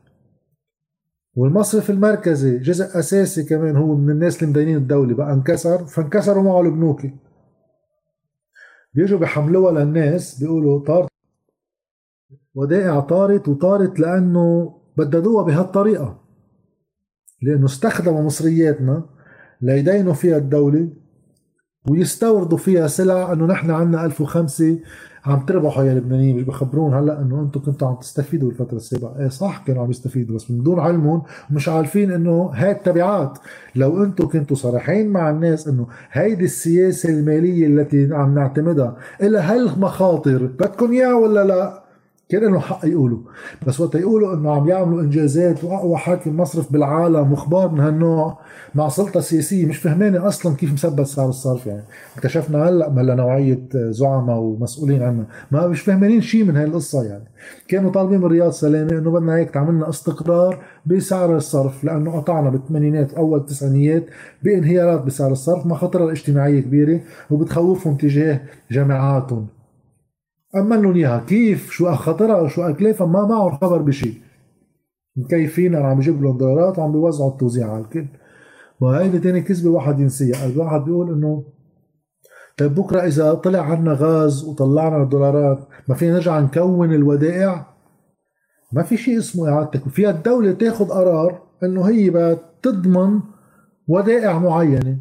والمصرف 1.34 1.90
المركزي 1.90 2.58
جزء 2.58 2.98
أساسي 2.98 3.44
كمان 3.44 3.76
هو 3.76 3.96
من 3.96 4.10
الناس 4.10 4.36
اللي 4.42 4.50
مدينين 4.50 4.76
الدولة 4.76 5.14
بقى 5.14 5.32
انكسر 5.32 5.86
فانكسروا 5.86 6.42
معه 6.42 6.60
البنوكي 6.60 7.14
بيجوا 8.94 9.18
بيحملوها 9.18 9.72
للناس 9.84 10.40
بيقولوا 10.40 10.84
طارت 10.84 11.08
ودائع 12.54 13.00
طارت 13.00 13.48
وطارت 13.48 14.00
لأنه 14.00 14.76
بددوها 14.96 15.42
بهالطريقة. 15.44 16.20
لأنه 17.42 17.64
استخدموا 17.64 18.22
مصرياتنا 18.22 19.04
ليدينوا 19.60 20.12
فيها 20.12 20.36
الدولة 20.36 20.88
ويستوردوا 21.90 22.58
فيها 22.58 22.86
سلع 22.86 23.32
إنه 23.32 23.46
نحن 23.46 23.70
عندنا 23.70 24.04
1005 24.04 24.78
عم 25.26 25.40
تربحوا 25.40 25.84
يا 25.84 25.94
لبنانيين 25.94 26.36
مش 26.36 26.42
بخبرون 26.42 26.94
هلأ 26.94 27.20
إنه 27.22 27.40
أنتم 27.40 27.60
كنتوا 27.60 27.88
عم 27.88 27.94
تستفيدوا 27.94 28.48
بالفترة 28.48 28.76
السابقة. 28.76 29.20
إيه 29.20 29.28
صح 29.28 29.62
كانوا 29.66 29.82
عم 29.82 29.90
يستفيدوا 29.90 30.36
بس 30.36 30.50
من 30.50 30.62
دون 30.62 30.80
علمهم 30.80 31.22
ومش 31.50 31.68
عارفين 31.68 32.12
إنه 32.12 32.50
هاي 32.54 32.70
التبعات. 32.70 33.38
لو 33.76 34.04
أنتم 34.04 34.28
كنتوا 34.28 34.56
صريحين 34.56 35.08
مع 35.08 35.30
الناس 35.30 35.68
إنه 35.68 35.86
هيدي 36.12 36.44
السياسة 36.44 37.08
المالية 37.08 37.66
التي 37.66 38.08
عم 38.12 38.34
نعتمدها 38.34 38.96
لها 39.20 39.54
هالمخاطر 39.54 40.46
بدكم 40.46 40.92
إياها 40.92 41.14
ولا 41.14 41.44
لأ؟ 41.44 41.79
كان 42.30 42.42
لهم 42.42 42.58
حق 42.58 42.84
يقولوا 42.84 43.18
بس 43.66 43.80
وقت 43.80 43.94
يقولوا 43.94 44.34
إنه 44.34 44.52
عم 44.52 44.68
يعملوا 44.68 45.00
إنجازات 45.00 45.64
وأقوى 45.64 45.96
حاكم 45.96 46.36
مصرف 46.36 46.72
بالعالم 46.72 47.32
واخبار 47.32 47.68
من 47.68 47.80
هالنوع 47.80 48.38
مع 48.74 48.88
سلطة 48.88 49.20
سياسية 49.20 49.66
مش 49.66 49.78
فهمانة 49.78 50.28
أصلا 50.28 50.56
كيف 50.56 50.72
مثبت 50.72 51.06
سعر 51.06 51.28
الصرف 51.28 51.66
يعني. 51.66 51.82
اكتشفنا 52.16 52.68
هلأ 52.68 52.90
ملا 52.90 53.14
نوعية 53.14 53.68
زعماء 53.74 54.38
ومسؤولين 54.38 55.02
عنا. 55.02 55.24
ما 55.50 55.66
مش 55.66 55.80
فهمانين 55.80 56.20
شيء 56.20 56.44
من 56.44 56.56
هاي 56.56 56.64
القصة 56.64 57.04
يعني. 57.04 57.24
كانوا 57.68 57.90
طالبين 57.90 58.20
من 58.20 58.26
رياض 58.26 58.50
سلامة 58.50 58.90
إنه 58.90 59.10
بدنا 59.10 59.36
هيك 59.36 59.50
تعملنا 59.50 59.88
استقرار 59.88 60.58
بسعر 60.86 61.36
الصرف 61.36 61.84
لأنه 61.84 62.16
قطعنا 62.16 62.50
بالثمانينات 62.50 63.14
أول 63.14 63.38
التسعينيات 63.38 64.06
بانهيارات 64.42 65.02
بسعر 65.04 65.32
الصرف 65.32 65.66
مخاطرها 65.66 66.04
الاجتماعيه 66.04 66.60
كبيرة 66.60 67.00
وبتخوفهم 67.30 67.96
تجاه 67.96 68.40
جامعاتهم 68.70 69.46
أمنوا 70.56 70.94
إياها 70.94 71.24
كيف 71.26 71.70
شو 71.70 71.92
خطرها 71.94 72.48
شو 72.48 72.62
أكلافها 72.62 73.06
ما 73.06 73.26
معهم 73.26 73.58
خبر 73.58 73.82
بشيء 73.82 74.14
مكيفين 75.16 75.76
عم 75.76 75.98
بجيب 75.98 76.22
لهم 76.22 76.38
دولارات 76.38 76.78
وعم 76.78 76.92
بيوزعوا 76.92 77.30
التوزيع 77.30 77.72
على 77.72 77.84
الكل. 77.84 78.06
وهيدي 78.80 79.18
تاني 79.18 79.40
كذبة 79.40 79.70
واحد 79.70 80.00
ينسيها. 80.00 80.46
الواحد 80.46 80.84
بيقول 80.84 81.12
إنه 81.12 81.44
طيب 82.58 82.74
بكرة 82.74 83.00
إذا 83.00 83.34
طلع 83.34 83.60
عنا 83.60 83.92
غاز 84.00 84.44
وطلعنا 84.44 85.02
الدولارات 85.02 85.68
ما 85.88 85.94
فينا 85.94 86.12
نرجع 86.12 86.40
نكون 86.40 86.94
الودائع؟ 86.94 87.66
ما 88.72 88.82
في 88.82 88.96
شيء 88.96 89.18
اسمه 89.18 89.48
إعادة 89.48 89.80
فيها 89.80 90.10
الدولة 90.10 90.52
تاخذ 90.52 90.88
قرار 90.88 91.42
إنه 91.62 91.88
هي 91.88 92.10
بتضمن 92.10 93.20
ودائع 93.88 94.38
معينة. 94.38 94.98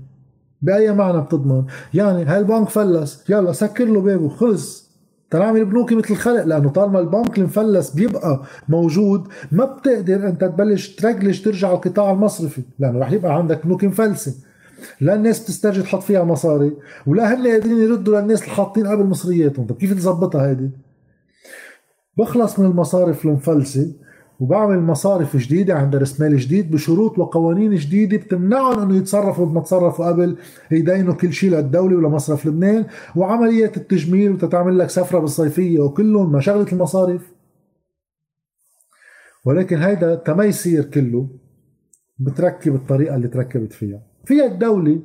بأي 0.61 0.93
معنى 0.93 1.21
بتضمن؟ 1.21 1.65
يعني 1.93 2.23
هالبنك 2.23 2.69
فلس 2.69 3.29
يلا 3.29 3.51
سكر 3.51 3.85
له 3.85 4.01
بابه 4.01 4.29
خلص. 4.29 4.88
تنعمل 5.31 5.65
بنوكي 5.65 5.95
مثل 5.95 6.07
الخلق 6.13 6.43
لأنه 6.43 6.69
طالما 6.69 6.99
البنك 6.99 7.37
المفلس 7.37 7.89
بيبقى 7.89 8.43
موجود 8.69 9.27
ما 9.51 9.65
بتقدر 9.65 10.27
أنت 10.27 10.41
تبلش 10.43 10.95
ترجلش 10.95 11.41
ترجع 11.41 11.71
القطاع 11.71 12.11
المصرفي 12.11 12.61
لأنه 12.79 12.99
رح 12.99 13.11
يبقى 13.11 13.35
عندك 13.35 13.65
بنوك 13.65 13.83
مفلسة. 13.83 14.33
لا 15.01 15.15
الناس 15.15 15.39
بتسترجي 15.43 15.81
تحط 15.81 16.03
فيها 16.03 16.23
مصاري 16.23 16.71
ولا 17.07 17.33
هن 17.33 17.47
قادرين 17.47 17.77
يردوا 17.77 18.21
للناس 18.21 18.43
اللي 18.43 18.51
حاطين 18.55 18.87
قبل 18.87 19.03
مصرياتهم. 19.03 19.67
طب 19.67 19.75
كيف 19.77 19.93
تظبطها 19.93 20.47
هيدي؟ 20.47 20.69
بخلص 22.17 22.59
من 22.59 22.65
المصارف 22.65 23.25
المفلسة 23.25 23.93
وبعمل 24.39 24.79
مصارف 24.79 25.37
جديدة 25.37 25.73
عند 25.73 25.95
راس 25.95 26.21
مال 26.21 26.37
جديد 26.37 26.71
بشروط 26.71 27.19
وقوانين 27.19 27.75
جديدة 27.75 28.17
بتمنعهم 28.17 28.79
إنه 28.79 28.97
يتصرفوا 28.97 29.45
ما 29.45 29.61
تصرفوا 29.61 30.05
قبل 30.05 30.37
يدينوا 30.71 31.13
كل 31.13 31.33
شيء 31.33 31.49
للدولة 31.51 31.97
ولمصرف 31.97 32.45
لبنان 32.45 32.85
وعملية 33.15 33.71
التجميل 33.77 34.31
وتتعمل 34.31 34.77
لك 34.79 34.89
سفرة 34.89 35.19
بالصيفية 35.19 35.79
وكلهم 35.79 36.31
ما 36.31 36.39
شغلة 36.39 36.71
المصارف. 36.73 37.31
ولكن 39.45 39.77
هيدا 39.77 40.15
تما 40.15 40.43
يصير 40.43 40.83
كله 40.83 41.27
بتركب 42.19 42.75
الطريقة 42.75 43.15
اللي 43.15 43.27
تركبت 43.27 43.73
فيها. 43.73 44.01
فيها 44.25 44.45
الدولة 44.45 44.99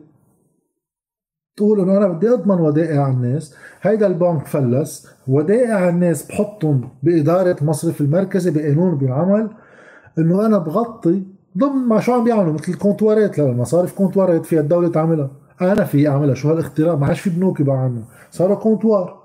تقول 1.57 1.81
إنه 1.81 1.97
أنا 1.97 2.09
بدي 2.09 2.29
أضمن 2.31 2.61
ودائع 2.61 3.09
الناس 3.09 3.55
هيدا 3.83 4.07
البنك 4.07 4.47
فلس. 4.47 5.09
ودائع 5.29 5.89
الناس 5.89 6.27
بحطهم 6.27 6.89
بإدارة 7.03 7.57
المصرف 7.63 8.01
المركزي 8.01 8.51
بقانون 8.51 8.99
بالعمل 8.99 9.51
إنه 10.19 10.47
أنا 10.47 10.59
بغطي 10.59 11.23
ضمن 11.59 11.89
ما 11.89 12.01
شو 12.01 12.13
عم 12.13 12.25
بيعملوا 12.25 12.53
مثل 12.53 12.73
الكونتوارات. 12.73 13.39
للمصارف 13.39 13.93
كونتوارات 13.93 14.47
فيها 14.47 14.61
الدولة 14.61 14.89
تعملها. 14.89 15.31
أنا 15.61 15.85
في 15.85 16.09
أعملها. 16.09 16.35
شو 16.35 16.51
هالاختراع؟ 16.51 16.95
ما 16.95 17.07
عادش 17.07 17.21
في 17.21 17.31
بنوك 17.31 17.63
بقى 17.63 17.77
عنه. 17.77 18.05
صار 18.31 18.55
كونتوار. 18.55 19.23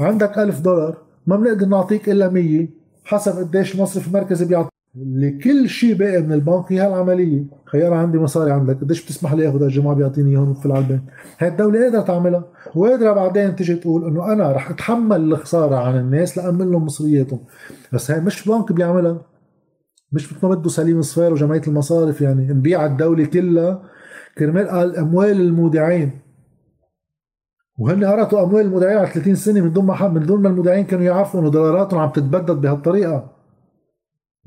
عندك 0.00 0.38
ألف 0.38 0.60
دولار. 0.60 0.96
ما 1.26 1.36
بنقدر 1.36 1.66
نعطيك 1.66 2.08
إلا 2.08 2.28
100 2.28 2.68
حسب 3.04 3.38
قديش 3.38 3.74
المصرف 3.74 4.08
المركزي 4.08 4.44
بيعطي 4.44 4.68
لكل 4.94 5.68
شيء 5.68 5.94
باقي 5.94 6.22
من 6.22 6.32
البنك 6.32 6.72
هي 6.72 6.86
العملية. 6.86 7.44
خيار 7.64 7.94
عندي 7.94 8.18
مصاري 8.18 8.50
عندك. 8.50 8.80
قديش 8.80 9.04
بتسمح 9.04 9.32
لي 9.32 9.48
اخذ 9.48 9.62
الجماعة 9.62 9.96
بيعطيني 9.96 10.30
إياهم 10.30 10.54
في 10.54 10.66
البنك 10.66 11.02
هاي 11.38 11.48
الدولة 11.48 11.82
قادرة 11.84 12.00
تعملها. 12.00 12.44
وقادرة 12.74 13.12
بعدين 13.12 13.56
تيجي 13.56 13.74
تقول 13.74 14.06
إنه 14.06 14.32
أنا 14.32 14.52
رح 14.52 14.70
أتحمل 14.70 15.20
الخسارة 15.32 15.76
عن 15.76 15.98
الناس 15.98 16.38
لأمن 16.38 16.70
لهم 16.70 16.84
مصرياتهم. 16.84 17.40
بس 17.92 18.10
هاي 18.10 18.20
مش 18.20 18.48
بنك 18.48 18.72
بيعملها. 18.72 19.20
مش 20.12 20.32
مثل 20.32 20.46
ما 20.46 20.54
بده 20.54 20.68
سليم 20.68 21.02
صفير 21.02 21.32
وجمعية 21.32 21.62
المصارف 21.68 22.20
يعني 22.20 22.52
نبيع 22.52 22.86
الدولة 22.86 23.24
كلها 23.24 23.82
كرمال 24.38 24.68
قال 24.68 24.96
أموال 24.96 25.40
المودعين. 25.40 26.10
وهن 27.78 28.04
قرطوا 28.04 28.42
أموال 28.42 28.64
المودعين 28.64 28.98
على 28.98 29.06
30 29.06 29.34
سنة 29.34 29.60
من 29.60 29.72
دون 29.72 29.86
ما 29.86 30.08
من 30.08 30.26
دون 30.26 30.42
ما 30.42 30.48
المودعين 30.48 30.84
كانوا 30.84 31.04
يعرفوا 31.04 31.40
إنه 31.40 31.50
دولاراتهم 31.50 32.00
عم 32.00 32.10
تتبدد 32.10 32.60
بهالطريقة. 32.60 33.37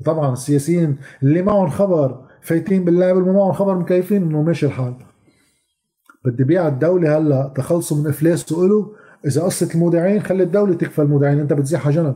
طبعا 0.02 0.32
السياسيين 0.32 0.96
اللي 1.22 1.42
معهم 1.42 1.68
خبر 1.68 2.20
فايتين 2.40 2.84
باللعب 2.84 3.18
اللي 3.18 3.32
معهم 3.32 3.52
خبر 3.52 3.78
مكيفين 3.78 4.22
إنه 4.22 4.42
ماشي 4.42 4.66
الحال. 4.66 4.94
بدي 6.24 6.44
بيع 6.44 6.68
الدولة 6.68 7.18
هلأ 7.18 7.52
تخلصوا 7.56 7.96
من 7.96 8.06
افلاس 8.06 8.52
وقلوا 8.52 8.86
إذا 9.26 9.42
قصة 9.42 9.68
المودعين 9.74 10.22
خلي 10.22 10.42
الدولة 10.42 10.74
تكفى 10.74 11.02
المودعين. 11.02 11.40
أنت 11.40 11.52
بتزيحها 11.52 11.92
جنب. 11.92 12.14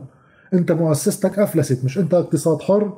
أنت 0.53 0.71
مؤسستك 0.71 1.39
أفلست. 1.39 1.85
مش 1.85 1.97
أنت 1.97 2.13
اقتصاد 2.13 2.61
حر 2.61 2.97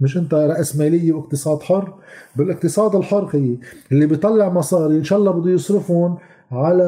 مش 0.00 0.16
أنت 0.16 0.34
رأس 0.34 0.76
مالية 0.76 1.12
واقتصاد 1.12 1.62
حر. 1.62 1.94
بالاقتصاد 2.36 2.94
الحر 2.94 3.28
هي 3.32 3.56
اللي 3.92 4.06
بيطلع 4.06 4.48
مصاري 4.48 4.96
إن 4.96 5.04
شاء 5.04 5.18
الله 5.18 5.32
بده 5.32 5.50
يصرفهم 5.50 6.18
على 6.52 6.84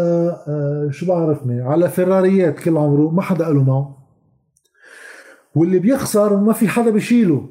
آه 0.48 0.88
شو 0.90 1.06
بعرفني؟ 1.06 1.60
على 1.60 1.88
فراريات 1.88 2.58
كل 2.58 2.76
عمره. 2.76 3.10
ما 3.10 3.22
حدا 3.22 3.44
قاله 3.44 3.62
معه. 3.62 4.05
واللي 5.56 5.78
بيخسر 5.78 6.32
وما 6.32 6.52
في 6.52 6.68
حدا 6.68 6.90
بيشيله. 6.90 7.48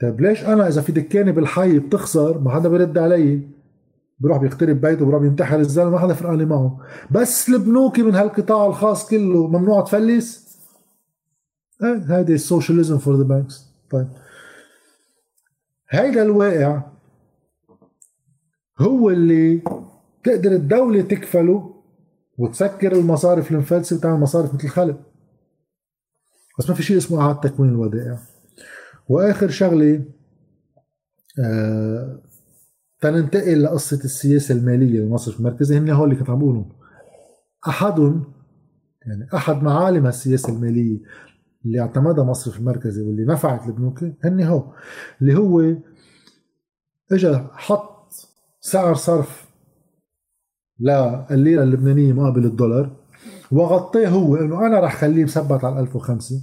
طيب 0.00 0.20
ليش 0.20 0.44
أنا 0.44 0.68
إذا 0.68 0.80
في 0.82 0.92
دكانة 0.92 1.30
بالحي 1.30 1.78
بتخسر 1.78 2.38
ما 2.38 2.50
حدا 2.50 2.68
بيرد 2.68 2.98
علي؟ 2.98 3.40
بروح 4.20 4.38
بيقترب 4.38 4.80
بيته 4.80 5.04
بروح 5.04 5.22
بينتحر 5.22 5.58
الزلمة 5.58 5.90
ما 5.90 5.98
حدا 5.98 6.14
فرقاني 6.14 6.44
معه. 6.44 6.78
بس 7.10 7.48
البنوكة 7.48 8.02
من 8.02 8.14
هالقطاع 8.14 8.66
الخاص 8.66 9.08
كله 9.08 9.46
ممنوع 9.48 9.80
تفلس؟ 9.80 10.46
إيه 11.84 12.18
هيدي 12.18 12.34
ال 12.34 12.40
socialism 12.40 12.98
for 12.98 13.16
the 13.16 13.22
banks 13.24 13.66
طيب. 13.90 14.08
هيدا 15.90 16.22
الواقع 16.22 16.82
هو 18.80 19.10
اللي 19.10 19.62
تقدر 20.24 20.52
الدولة 20.52 21.00
تكفله 21.00 21.74
وتسكر 22.38 22.92
المصارف 22.92 23.50
المفلسة 23.50 23.96
وتعمل 23.96 24.20
مصارف 24.20 24.54
مثل 24.54 24.64
الخلق 24.64 25.05
بس 26.58 26.68
ما 26.68 26.74
في 26.74 26.82
شيء 26.82 26.96
اسمه 26.96 27.20
إعادة 27.20 27.40
تكوين 27.40 27.70
الودائع. 27.70 28.18
وآخر 29.08 29.48
شغلة 29.50 30.04
آه 31.44 32.22
تننتقل 33.00 33.62
لقصة 33.62 34.04
السياسة 34.04 34.54
المالية 34.54 35.00
للمصرف 35.00 35.40
المركزي 35.40 35.78
هن 35.78 35.90
هول 35.90 36.08
اللي 36.08 36.20
كنت 36.20 36.30
عم 36.30 36.38
بقولهم 36.38 36.72
أحدهم 37.68 38.32
يعني 39.06 39.28
أحد 39.34 39.62
معالم 39.62 40.06
السياسة 40.06 40.52
المالية 40.52 40.98
اللي 41.64 41.80
اعتمدها 41.80 42.24
مصرف 42.24 42.58
المركزي 42.58 43.02
واللي 43.02 43.24
نفعت 43.24 43.66
البنوك 43.66 44.04
هن 44.24 44.42
هو 44.42 44.72
اللي 45.22 45.34
هو 45.38 45.74
اجى 47.12 47.38
حط 47.52 48.12
سعر 48.60 48.94
صرف 48.94 49.46
للليره 50.80 51.62
اللبنانية 51.62 52.12
مقابل 52.12 52.44
الدولار. 52.44 52.95
وغطيه 53.52 54.08
هو 54.08 54.36
إنه 54.36 54.66
أنا 54.66 54.80
رح 54.80 54.96
خليه 54.96 55.24
مثبت 55.24 55.64
على 55.64 55.80
1005 55.80 56.36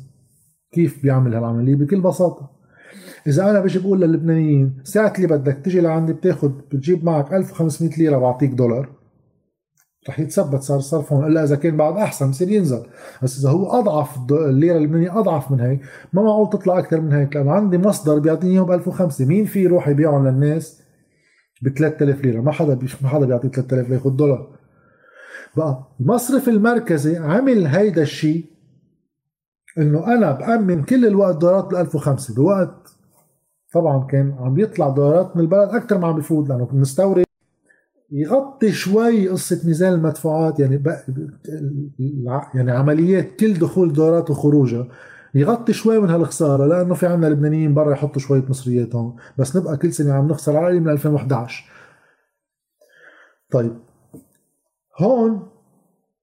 كيف 0.74 1.04
بيعمل 1.04 1.36
هالعملية؟ 1.36 1.76
بكل 1.76 2.02
بساطة. 2.02 2.50
إذا 3.28 3.50
أنا 3.50 3.60
بجي 3.60 3.80
بقول 3.80 4.02
للبنانيين 4.02 4.82
ساعة 4.84 5.14
اللي 5.16 5.28
بدك 5.28 5.58
تجي 5.66 5.82
لعندي 5.82 6.14
بتاخذ 6.14 6.50
بتجيب 6.50 7.06
معك 7.06 7.34
1500 7.34 7.98
ليرة 7.98 8.18
بعطيك 8.18 8.52
دولار. 8.52 8.90
رح 10.10 10.20
يتثبت 10.20 10.62
صار 10.62 10.78
الصرف 10.78 11.14
هون 11.14 11.28
إلا 11.28 11.44
إذا 11.44 11.56
كان 11.56 11.78
بعد 11.78 11.98
أحسن 11.98 12.30
بصير 12.30 12.50
ينزل. 12.50 12.84
بس 13.24 13.40
إذا 13.40 13.50
هو 13.50 13.80
أضعف 13.80 14.32
الليرة 14.32 14.78
اللبنانيه 14.78 15.20
أضعف 15.20 15.52
من 15.52 15.60
هيك 15.60 15.82
ما 16.14 16.22
معقول 16.22 16.50
تطلع 16.50 16.80
أكثر 16.80 17.02
من 17.02 17.14
هيك. 17.14 17.36
لأنه 17.36 17.52
عندي 17.52 17.78
مصدر 17.78 18.20
بيعطيني 18.20 18.54
اياه 18.54 18.62
ب 18.62 18.72
1005 18.72 19.26
مين 19.26 19.46
في 19.46 19.64
يروح 19.64 19.88
يبيعهم 19.88 20.28
للناس 20.28 20.82
ب 21.62 21.70
3000 21.70 22.24
ليرة؟ 22.24 22.42
ما 22.42 22.52
حدا 22.52 22.80
ما 23.02 23.10
حدا 23.10 23.26
بيعطي 23.26 23.50
3000 23.50 23.90
لياخذ 23.90 24.10
دولار. 24.10 24.63
بقى 25.58 25.84
المصرف 26.00 26.50
المركزي 26.50 27.18
عمل 27.18 27.66
هيدا 27.68 28.02
الشيء 28.02 28.46
إنه 29.78 30.08
أنا 30.14 30.32
بأمن 30.32 30.84
كل 30.84 31.06
الوقت 31.06 31.38
دولارات 31.38 31.66
ب 31.66 31.76
1005 31.76 32.36
بوقت 32.36 32.90
طبعا 33.74 34.06
كان 34.08 34.36
عم 34.40 34.54
بيطلع 34.54 34.90
دولارات 34.90 35.36
من 35.36 35.42
البلد 35.42 35.70
أكثر 35.70 35.98
ما 35.98 36.08
عم 36.08 36.16
بفوت 36.18 36.50
لأنه 36.50 36.70
المستورد 36.74 37.24
يغطي 38.12 38.72
شوي 38.72 39.28
قصة 39.30 39.62
ميزان 39.68 39.94
المدفوعات 39.94 40.60
يعني 40.60 40.84
يعني 42.54 42.72
عمليات 42.72 43.36
كل 43.40 43.54
دخول 43.54 43.94
دولارات 43.94 44.30
وخروجها. 44.30 44.88
يغطي 45.36 45.74
شوي 45.74 46.00
من 46.00 46.10
هالخسارة 46.10 46.66
لأنه 46.66 46.94
في 46.94 47.08
عنا 47.08 47.28
لبنانيين 47.28 47.74
برا 47.74 47.92
يحطوا 47.92 48.22
شوية 48.22 48.44
مصريات 48.50 48.96
هون 48.96 49.16
بس 49.38 49.56
نبقى 49.56 49.78
كل 49.78 49.94
سنة 49.94 50.14
عم 50.14 50.28
نخسر 50.28 50.58
على 50.58 50.80
من 50.80 50.90
2011 50.90 51.66
طيب. 53.52 53.76
هون 54.98 55.48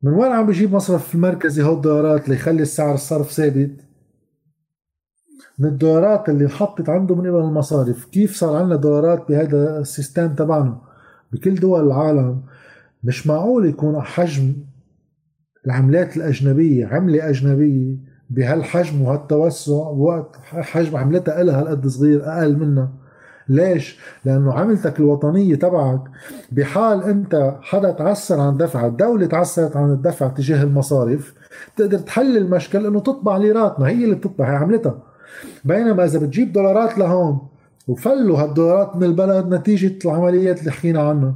من 0.02 0.12
وين 0.12 0.32
عم 0.32 0.46
بيجيب 0.46 0.74
مصرف 0.74 1.14
المركزي 1.14 1.62
هول 1.62 1.76
الدولارات 1.76 2.28
ليخلي 2.28 2.62
السعر 2.62 2.94
الصرف 2.94 3.30
ثابت؟ 3.32 3.70
من 5.58 5.68
الدولارات 5.68 6.28
اللي 6.28 6.44
انحطت 6.44 6.88
عنده 6.88 7.14
من 7.14 7.20
قبل 7.20 7.38
المصارف. 7.38 8.04
كيف 8.04 8.36
صار 8.36 8.56
عندنا 8.56 8.76
دولارات 8.76 9.28
بهذا 9.28 9.78
السيستم 9.78 10.34
تبعنا؟ 10.34 10.78
بكل 11.32 11.54
دول 11.54 11.86
العالم. 11.86 12.42
مش 13.04 13.26
معقول 13.26 13.66
يكون 13.66 14.00
حجم 14.00 14.52
العملات 15.66 16.16
الأجنبية 16.16 16.86
عملة 16.86 17.28
أجنبية 17.28 17.96
بهالحجم 18.30 19.02
وهالتوسع 19.02 19.74
وقت 19.74 20.36
حجم 20.42 20.96
عملتها 20.96 21.40
إلها 21.40 21.60
هالقد 21.60 21.86
صغير 21.86 22.24
أقل 22.32 22.56
منها. 22.56 22.92
ليش؟ 23.50 23.98
لأنه 24.24 24.52
عملتك 24.52 25.00
الوطنية 25.00 25.54
تبعك 25.54 26.00
بحال 26.52 27.02
أنت 27.02 27.56
حدا 27.62 27.90
تعسر 27.90 28.40
عن 28.40 28.56
دفع 28.56 28.86
الدولة 28.86 29.26
تعسرت 29.26 29.76
عن 29.76 29.92
الدفع 29.92 30.28
تجاه 30.28 30.62
المصارف 30.62 31.34
تقدر 31.76 31.98
تحل 31.98 32.36
المشكل 32.36 32.86
أنه 32.86 33.00
تطبع 33.00 33.36
ليرات 33.36 33.80
ما 33.80 33.88
هي 33.88 34.04
اللي 34.04 34.14
بتطبع 34.14 34.50
هي 34.50 34.56
عملتها 34.56 35.02
بينما 35.64 36.04
إذا 36.04 36.18
بتجيب 36.18 36.52
دولارات 36.52 36.98
لهون 36.98 37.48
وفلوا 37.88 38.38
هالدولارات 38.38 38.96
من 38.96 39.04
البلد 39.04 39.54
نتيجة 39.54 39.98
العمليات 40.04 40.60
اللي 40.60 40.70
حكينا 40.70 41.02
عنها 41.02 41.34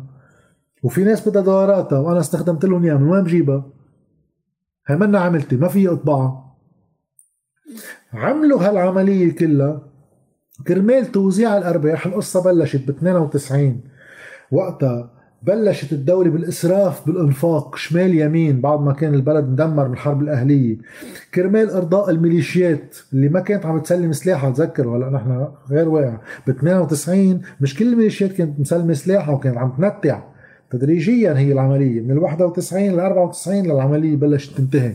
وفي 0.83 1.05
ناس 1.05 1.29
بدها 1.29 1.43
دولاراتها 1.43 1.99
وأنا 1.99 2.21
استخدمت 2.21 2.65
لهم 2.65 2.85
إياها 2.85 2.97
من 2.97 3.09
وين 3.09 3.25
بجيبها؟ 3.25 3.65
هي 4.87 4.97
منا 4.97 5.21
عملتي 5.21 5.57
ما 5.57 5.69
في 5.69 5.89
اطبعها 5.89 6.57
عملوا 8.13 8.69
هالعملية 8.69 9.37
كلها 9.37 9.94
كرمال 10.63 11.13
توزيع 11.13 11.59
الأرباح 11.59 12.07
القصة 12.07 12.43
بلشت 12.43 12.87
ب 12.87 12.91
92 12.91 13.81
وقتها 14.53 15.11
بلشت 15.43 15.93
الدولة 15.93 16.31
بالإسراف 16.31 17.07
بالإنفاق 17.07 17.77
شمال 17.77 18.19
يمين 18.19 18.61
بعد 18.61 18.81
ما 18.81 18.93
كان 18.93 19.15
البلد 19.15 19.45
مدمر 19.49 19.89
من 19.89 19.93
الحرب 19.95 20.23
الأهلية. 20.23 20.77
كرمال 21.35 21.71
إرضاء 21.71 22.11
الميليشيات 22.11 22.97
اللي 23.13 23.29
ما 23.29 23.41
كانت 23.41 23.67
عم 23.67 23.79
تسلم 23.79 24.13
سلاحها 24.13 24.51
تذكروا؟ 24.51 24.97
هلا 24.97 25.11
نحن 25.11 25.49
غير 25.71 25.89
واقع. 25.89 26.17
ب 26.47 26.51
92 26.51 27.41
مش 27.61 27.79
كل 27.79 27.93
الميليشيات 27.93 28.33
كانت 28.33 28.61
مسلمة 28.61 28.93
سلاحها 28.93 29.35
وكانت 29.35 29.57
عم 29.57 29.73
تنتع 29.79 30.23
تدريجيا 30.71 31.39
هي 31.39 31.53
العملية. 31.53 32.01
من 32.01 32.11
ال 32.11 32.19
91 32.19 32.97
ل 32.97 33.01
94 33.01 33.67
للعملية 33.67 34.17
بلشت 34.17 34.57
تنتهي. 34.57 34.95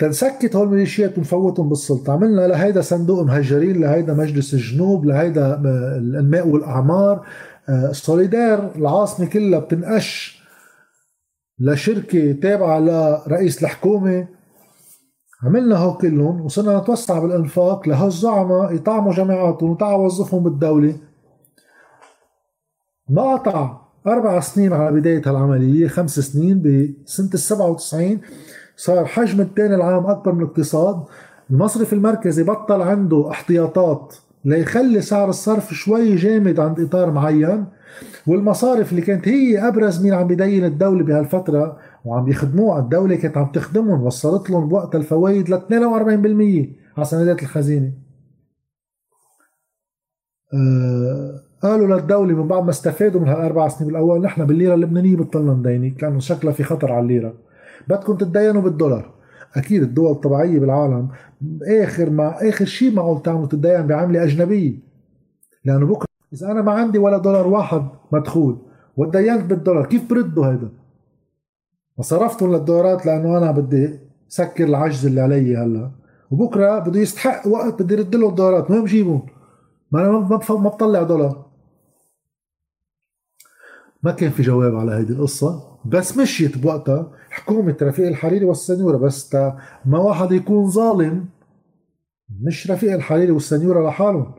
تنسكت 0.00 0.56
هول 0.56 0.66
الميليشيات 0.66 1.18
ونفوتهم 1.18 1.68
بالسلطة. 1.68 2.12
عملنا 2.12 2.46
لهيدا 2.46 2.80
صندوق 2.80 3.22
مهجرين 3.22 3.80
لهيدا 3.80 4.14
مجلس 4.14 4.54
الجنوب 4.54 5.04
لهيدا 5.04 5.60
الانماء 5.96 6.48
والأعمار. 6.48 7.26
سوليدار 7.92 8.72
العاصمة 8.76 9.26
كلها 9.26 9.58
بتنقش 9.58 10.40
لشركة 11.58 12.32
تابعة 12.32 12.78
لرئيس 12.78 13.62
الحكومة. 13.62 14.28
عملنا 15.42 15.76
هو 15.76 15.96
كلهم 15.96 16.40
وصرنا 16.40 16.78
نتوسع 16.78 17.18
بالإنفاق 17.18 17.88
لهالزعماء 17.88 18.74
يطعموا 18.74 19.12
جامعاتهم 19.12 19.70
وتعا 19.70 19.94
وظفهم 19.94 20.42
بالدولة. 20.42 20.96
ما 23.08 23.34
قطع 23.34 23.80
أربع 24.06 24.40
سنين 24.40 24.72
على 24.72 25.00
بداية 25.00 25.22
هالعملية 25.26 25.88
خمس 25.88 26.20
سنين 26.20 26.62
بسنة 26.62 27.30
السبعة 27.34 27.70
وتسعين. 27.70 28.20
صار 28.80 29.06
حجم 29.06 29.40
التاني 29.40 29.74
العام 29.74 30.06
أكبر 30.06 30.32
من 30.32 30.42
الاقتصاد. 30.42 31.04
المصرف 31.50 31.92
المركزي 31.92 32.42
بطل 32.42 32.82
عنده 32.82 33.30
احتياطات 33.30 34.14
ليخلي 34.44 35.00
سعر 35.00 35.28
الصرف 35.28 35.74
شوي 35.74 36.16
جامد 36.16 36.60
عند 36.60 36.80
إطار 36.80 37.10
معين 37.10 37.64
والمصارف 38.26 38.90
اللي 38.90 39.02
كانت 39.02 39.28
هي 39.28 39.68
أبرز 39.68 40.02
مين 40.02 40.14
عم 40.14 40.26
بدين 40.26 40.64
الدولة 40.64 41.04
بهالفترة 41.04 41.76
وعم 42.04 42.28
يخدموها. 42.28 42.80
الدولة 42.80 43.16
كانت 43.16 43.36
عم 43.36 43.52
تخدمهم 43.52 44.02
وصلت 44.02 44.50
لهم 44.50 44.68
بوقت 44.68 44.94
الفوائد 44.94 45.50
ل 45.50 45.54
42% 45.54 46.96
على 46.96 47.04
سندات 47.04 47.42
الخزينة. 47.42 47.92
آه 50.54 51.40
قالوا 51.62 51.96
للدولة 51.96 52.34
من 52.34 52.48
بعد 52.48 52.64
ما 52.64 52.70
استفادوا 52.70 53.20
من 53.20 53.28
هالأربع 53.28 53.68
سنين 53.68 53.90
بالأول 53.90 54.20
نحن 54.20 54.44
بالليرة 54.44 54.74
اللبنانية 54.74 55.16
بطلنا 55.16 55.52
ندينك 55.52 56.02
لأنه 56.02 56.18
شكلها 56.18 56.52
في 56.52 56.62
خطر 56.64 56.92
على 56.92 57.02
الليرة. 57.02 57.49
بدكم 57.88 58.16
تتدينوا 58.16 58.62
بالدولار. 58.62 59.14
أكيد 59.56 59.82
الدول 59.82 60.12
الطبيعية 60.12 60.58
بالعالم 60.58 61.08
آخر 61.82 62.10
ما 62.10 62.48
آخر 62.48 62.64
شيء 62.64 62.94
معقول 62.94 63.22
تعمل 63.22 63.48
تتدين 63.48 63.86
بعملة 63.86 64.24
أجنبية. 64.24 64.78
لأنه 65.64 65.86
بكرة 65.86 66.06
إذا 66.32 66.50
أنا 66.50 66.62
ما 66.62 66.72
عندي 66.72 66.98
ولا 66.98 67.18
دولار 67.18 67.46
واحد 67.46 67.88
مدخول 68.12 68.58
وتدينت 68.96 69.44
بالدولار 69.44 69.86
كيف 69.86 70.10
برده 70.10 70.42
هيدا؟ 70.42 70.68
وصرفتهم 71.96 72.52
للدولارات 72.52 73.06
لأنه 73.06 73.38
أنا 73.38 73.50
بدي 73.50 73.98
سكر 74.28 74.64
العجز 74.64 75.06
اللي 75.06 75.20
علي 75.20 75.56
هلأ. 75.56 75.90
وبكرة 76.30 76.78
بده 76.78 77.00
يستحق 77.00 77.46
وقت 77.46 77.82
بدي 77.82 77.94
يرد 77.94 78.16
له 78.16 78.28
الدولارات 78.28 78.70
وين 78.70 78.84
بجيبهم؟ 78.84 79.26
ما 79.92 80.00
أنا 80.00 80.10
ما 80.10 80.40
ما 80.50 80.68
بطلع 80.68 81.02
دولار. 81.02 81.46
ما 84.02 84.12
كان 84.12 84.30
في 84.30 84.42
جواب 84.42 84.76
على 84.76 84.92
هيدي 84.92 85.12
القصة. 85.12 85.69
بس 85.84 86.16
مشيت 86.16 86.58
بوقتها 86.58 87.12
حكومة 87.30 87.76
رفيق 87.82 88.06
الحريري 88.06 88.44
والسنيورة 88.44 88.96
بس 88.96 89.28
تا 89.28 89.58
ما 89.84 89.98
واحد 89.98 90.32
يكون 90.32 90.70
ظالم 90.70 91.28
مش 92.42 92.70
رفيق 92.70 92.92
الحريري 92.92 93.30
والسنيورة 93.30 93.88
لحالهم. 93.88 94.34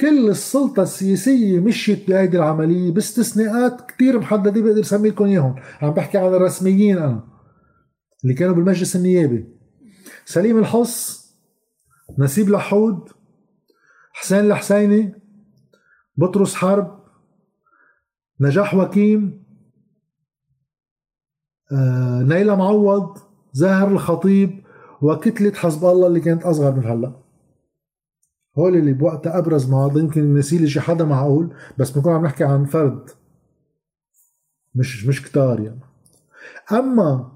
كل 0.00 0.28
السلطة 0.28 0.82
السياسية 0.82 1.60
مشيت 1.60 2.08
بهيدي 2.08 2.36
العملية 2.36 2.90
باستثناءات 2.90 3.90
كتير 3.90 4.18
محددة 4.18 4.60
بقدر 4.62 4.80
أسمي 4.80 5.08
لكم 5.08 5.24
إياهم. 5.24 5.56
عم 5.82 5.90
بحكي 5.90 6.18
عن 6.18 6.34
الرسميين 6.34 6.98
أنا 6.98 7.24
اللي 8.24 8.34
كانوا 8.34 8.54
بالمجلس 8.54 8.96
النيابي. 8.96 9.48
سليم 10.24 10.58
الحص 10.58 11.26
نسيب 12.18 12.48
لحود 12.48 13.08
حسين 14.12 14.38
الحسيني 14.38 15.14
بطرس 16.16 16.54
حرب 16.54 17.04
نجاح 18.40 18.74
وكيم 18.74 19.45
نيلة 22.22 22.54
معوض 22.56 23.18
زاهر 23.52 23.88
الخطيب 23.88 24.60
وكتلة 25.02 25.52
حزب 25.52 25.84
الله 25.84 26.06
اللي 26.06 26.20
كانت 26.20 26.42
أصغر 26.42 26.74
من 26.76 26.86
هلا. 26.86 27.12
هول 28.58 28.76
اللي 28.76 28.92
بوقتها 28.92 29.38
أبرز 29.38 29.70
مع 29.70 29.90
يمكن 29.96 30.34
نسيلي 30.34 30.68
شي 30.68 30.80
حدا 30.80 31.04
معقول 31.04 31.54
بس 31.78 31.90
بنكون 31.90 32.12
عم 32.12 32.24
نحكي 32.24 32.44
عن 32.44 32.64
فرد. 32.64 33.10
مش 34.74 35.06
مش 35.06 35.22
كتار 35.22 35.60
يعني. 35.60 35.80
أما 36.72 37.32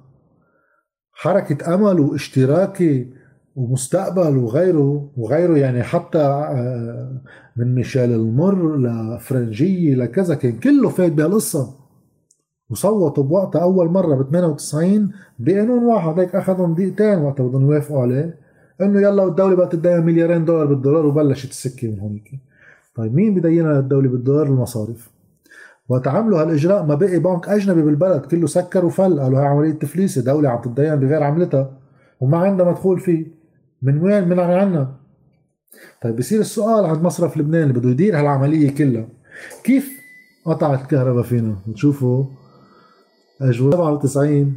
حركة 1.12 1.74
أمل 1.74 2.00
واشتراكي 2.00 3.12
ومستقبل 3.56 4.36
وغيره 4.36 5.10
وغيره 5.16 5.58
يعني 5.58 5.82
حتى 5.82 6.18
آه، 6.18 7.22
من 7.56 7.74
ميشيل 7.74 8.12
المر 8.12 8.76
لفرنجية 8.76 9.94
لكذا 9.94 10.34
كان 10.34 10.58
كله 10.58 10.88
فات 10.88 11.12
بهالقصة. 11.12 11.79
وصوتوا 12.70 13.24
بوقتها 13.24 13.62
أول 13.62 13.88
مرة 13.88 14.14
ب 14.14 14.30
98 14.30 15.12
بقانون 15.38 15.84
واحد. 15.84 16.18
هيك 16.18 16.34
أخذهم 16.34 16.74
دقيقتين 16.74 17.18
وقتها 17.18 17.46
بدهم 17.46 17.70
يوافقوا 17.70 18.02
عليه. 18.02 18.36
إنه 18.80 19.00
يلا 19.00 19.24
الدولة 19.24 19.54
بقى 19.56 19.68
تدين 19.68 20.06
مليارين 20.06 20.44
دولار 20.44 20.66
بالدولار 20.66 21.06
وبلشت 21.06 21.50
السكة 21.50 21.88
من 21.88 22.00
هونيك. 22.00 22.30
طيب 22.94 23.14
مين 23.14 23.34
بدينها 23.34 23.72
للدولة 23.80 24.08
بالدولار؟ 24.08 24.46
المصارف. 24.46 25.10
وتعاملوا 25.88 26.42
هالإجراء 26.42 26.86
ما 26.86 26.94
بقي 26.94 27.18
بنك 27.18 27.48
أجنبي 27.48 27.82
بالبلد. 27.82 28.20
كله 28.20 28.46
سكر 28.46 28.84
وفل. 28.84 29.20
قالوا 29.20 29.38
هاي 29.38 29.46
عملية 29.46 29.72
تفليسه 29.72 30.22
دوله 30.22 30.48
عم 30.48 30.60
تتدين 30.60 30.96
بغير 30.96 31.22
عملتها. 31.22 31.70
وما 32.20 32.38
عندها 32.38 32.70
مدخول 32.70 33.00
فيه. 33.00 33.26
من 33.82 34.02
وين؟ 34.02 34.28
من 34.28 34.40
عنا. 34.40 34.92
طيب 36.02 36.16
بصير 36.16 36.40
السؤال 36.40 36.84
عند 36.84 37.02
مصرف 37.02 37.36
لبنان 37.36 37.62
اللي 37.62 37.74
بده 37.74 37.90
يدير 37.90 38.18
هالعملية 38.18 38.74
كلها. 38.74 39.08
كيف 39.64 40.00
قطعت 40.44 40.82
الكهرباء 40.82 41.22
فينا؟ 41.22 41.56
نشوفوا 41.68 42.24
اجوا 43.40 43.70
97 43.70 44.54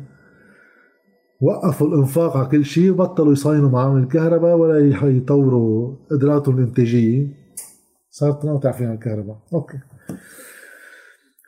وقفوا 1.41 1.87
الإنفاق 1.87 2.37
على 2.37 2.47
كل 2.47 2.65
شيء 2.65 2.91
وبطلوا 2.91 3.33
يصينوا 3.33 3.69
معامل 3.69 4.03
الكهرباء 4.03 4.55
ولا 4.55 4.79
يطوروا 5.03 5.95
قدراتهم 6.11 6.57
الإنتاجية. 6.57 7.27
صارت 8.09 8.41
تنقطع 8.43 8.71
فينا 8.71 8.93
الكهرباء. 8.93 9.37
أوكي. 9.53 9.77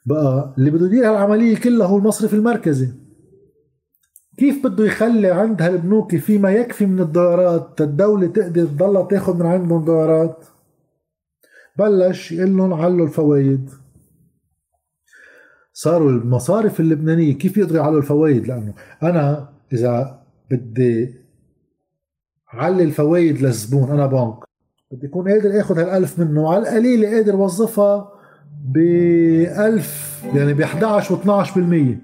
بقى 0.05 0.53
اللي 0.57 0.71
بده 0.71 0.85
يدير 0.85 1.09
هالعملية 1.09 1.57
كلها 1.57 1.87
هو 1.87 1.97
المصرف 1.97 2.33
المركزي. 2.33 2.89
كيف 4.37 4.67
بده 4.67 4.85
يخلي 4.85 5.27
عند 5.31 5.61
هالبنوك 5.61 6.15
فيما 6.15 6.51
يكفي 6.51 6.85
من 6.85 6.99
الدولارات؟ 6.99 7.81
الدولة 7.81 8.27
تقدر 8.27 8.65
تضلها 8.65 9.03
تاخذ 9.03 9.37
من 9.39 9.45
عندهم 9.45 9.85
دولارات. 9.85 10.45
بلش 11.79 12.31
يقول 12.31 12.57
لهم 12.57 12.73
علوا 12.73 13.05
الفوائد. 13.07 13.69
صاروا 15.77 16.11
المصارف 16.11 16.79
اللبنانية 16.79 17.33
كيف 17.33 17.57
يقدروا 17.57 17.83
يعلوا 17.83 17.97
الفوائد؟ 17.97 18.47
لأنه 18.47 18.73
أنا 19.03 19.49
إذا 19.73 20.21
بدي 20.51 21.15
علي 22.49 22.83
الفوائد 22.83 23.41
للزبون 23.41 23.89
أنا 23.89 24.05
بنك 24.05 24.35
بدي 24.91 25.07
أكون 25.07 25.29
قادر 25.29 25.59
آخذ 25.59 25.79
هالألف 25.79 26.19
منه 26.19 26.53
على 26.53 26.63
القليلة 26.63 27.09
قادر 27.09 27.35
وظفها 27.35 28.11
ب 28.65 28.77
1000 28.77 30.23
يعني 30.35 30.53
ب 30.53 30.61
11 30.61 31.15
و12% 31.15 31.97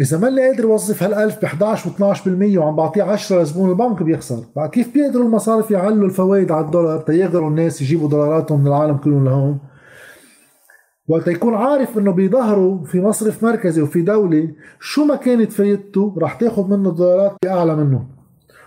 إذا 0.00 0.18
ما 0.18 0.28
اللي 0.28 0.48
قادر 0.48 0.64
يوظف 0.64 1.04
هال1000 1.04 1.40
ب 1.40 1.44
11 1.44 1.90
و12% 1.90 2.58
وعم 2.58 2.76
بعطيه 2.76 3.02
10 3.02 3.42
لزبون 3.42 3.70
البنك 3.70 4.02
بيخسر. 4.02 4.44
كيف 4.72 4.94
بيقدروا 4.94 5.24
المصارف 5.24 5.70
يعلوا 5.70 6.06
الفوائد 6.06 6.52
على 6.52 6.64
الدولار؟ 6.64 7.00
تيقدروا 7.00 7.50
الناس 7.50 7.82
يجيبوا 7.82 8.08
دولاراتهم 8.08 8.60
من 8.60 8.66
العالم 8.66 8.96
كلهم 8.96 9.24
لهون. 9.24 9.58
وقت 11.08 11.28
يكون 11.28 11.54
عارف 11.54 11.98
إنه 11.98 12.12
بيظهروا 12.12 12.84
في 12.84 13.00
مصرف 13.00 13.44
مركزي 13.44 13.82
وفي 13.82 14.02
دولة 14.02 14.48
شو 14.80 15.04
ما 15.04 15.16
كانت 15.16 15.52
فايدته 15.52 16.14
رح 16.18 16.34
تاخذ 16.34 16.68
منه 16.68 16.88
الدولارات 16.88 17.32
أعلى 17.46 17.76
منه. 17.76 18.06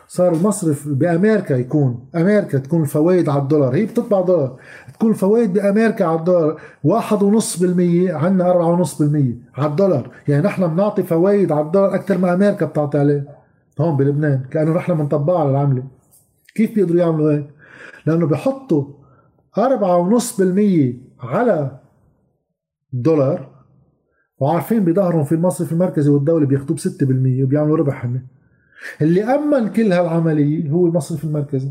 صار 0.08 0.34
المصرف 0.34 0.88
بأمريكا 0.88 1.54
يكون 1.54 2.06
أمريكا 2.15 2.58
تكون 2.58 2.82
الفوائد 2.82 3.30
على 3.30 3.41
الدولار 3.41 3.76
هي 3.76 3.86
بتطبع 3.86 4.21
دولار. 4.21 4.60
تكون 4.93 5.10
الفوائد 5.10 5.54
بأمريكا 5.54 6.06
على 6.06 6.19
الدولار 6.19 6.62
واحد 6.84 7.23
ونص 7.23 7.60
بالمية 7.60 8.13
عنا 8.13 8.52
أربعة 8.52 8.67
ونص 8.67 9.02
بالمية 9.02 9.36
على 9.56 9.71
الدولار. 9.71 10.12
يعني 10.28 10.43
نحن 10.43 10.67
بنعطي 10.67 11.04
فوائد 11.04 11.52
على 11.52 11.65
الدولار 11.65 11.95
أكثر 11.95 12.17
ما 12.17 12.34
أمريكا 12.34 12.65
بتعطي 12.65 12.97
عليه. 12.97 13.28
هون 13.80 13.97
بلبنان 13.97 14.41
كأنه 14.52 14.71
نحن 14.71 14.93
بنطبقها 14.93 15.39
على 15.39 15.50
العملة. 15.50 15.84
كيف 16.56 16.76
بيقدروا 16.76 17.00
يعملوا 17.00 17.32
هيك؟ 17.32 17.47
لأنه 18.06 18.28
بحطوا 18.28 18.84
أربعة 19.58 19.97
ونص 19.97 20.38
بالمية 20.38 20.93
على 21.19 21.87
الدولار 22.93 23.50
وعارفين 24.39 24.86
بظهرهم 24.86 25.23
في 25.23 25.36
المصرف 25.36 25.71
المركزي 25.71 26.10
والدولة 26.10 26.45
بياخذوه 26.45 26.78
ب 26.78 26.80
6% 26.80 27.43
وبيعملوا 27.43 27.78
ربح 27.78 28.06
هن 28.06 28.21
اللي 29.02 29.23
أمن 29.23 29.67
كل 29.67 29.93
هالعملية 29.93 30.69
هو 30.69 30.88
المصرف 30.88 31.23
المركزي. 31.23 31.69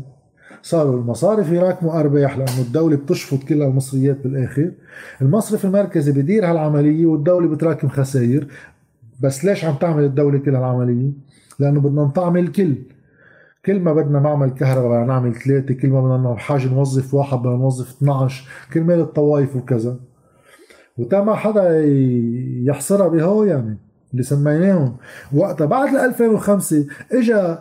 صاروا 0.61 1.01
المصارف 1.01 1.51
يراكموا 1.51 1.99
أرباح 1.99 2.37
لأنه 2.37 2.61
الدولة 2.61 2.95
بتشفط 2.95 3.43
كل 3.43 3.61
المصريات 3.61 4.23
بالآخر. 4.23 4.71
المصرف 5.21 5.65
المركزي 5.65 6.11
بدير 6.11 6.45
هالعملية 6.45 7.05
والدولة 7.05 7.47
بتراكم 7.47 7.87
خسائر. 7.87 8.47
بس 9.23 9.45
ليش 9.45 9.65
عم 9.65 9.75
تعمل 9.75 10.03
الدولة 10.03 10.37
كل 10.37 10.55
هالعملية؟ 10.55 11.11
لأنه 11.59 11.81
بدنا 11.81 12.01
نطعم 12.03 12.37
الكل 12.37 12.75
كل 13.65 13.79
ما 13.79 13.93
بدنا 13.93 14.19
نعمل 14.19 14.49
كهرباء 14.49 14.89
بدنا 14.89 15.05
نعمل 15.05 15.35
ثلاثة 15.35 15.73
كل 15.73 15.89
ما 15.89 16.17
بدنا 16.17 16.35
حاجة 16.35 16.67
نوظف 16.67 17.13
واحد 17.13 17.37
بدنا 17.37 17.55
نوظف 17.55 17.97
12 17.97 18.49
كرمال 18.73 18.99
الطوائف 18.99 19.55
وكذا. 19.55 19.99
وتا 20.97 21.21
ما 21.23 21.35
حدا 21.35 21.83
يحصرها 22.63 23.07
بهو 23.07 23.43
يعني 23.43 23.77
اللي 24.11 24.23
سميناهم. 24.23 24.97
وقتها 25.35 25.65
بعد 25.65 25.95
2005 25.95 26.85
اجى 27.11 27.57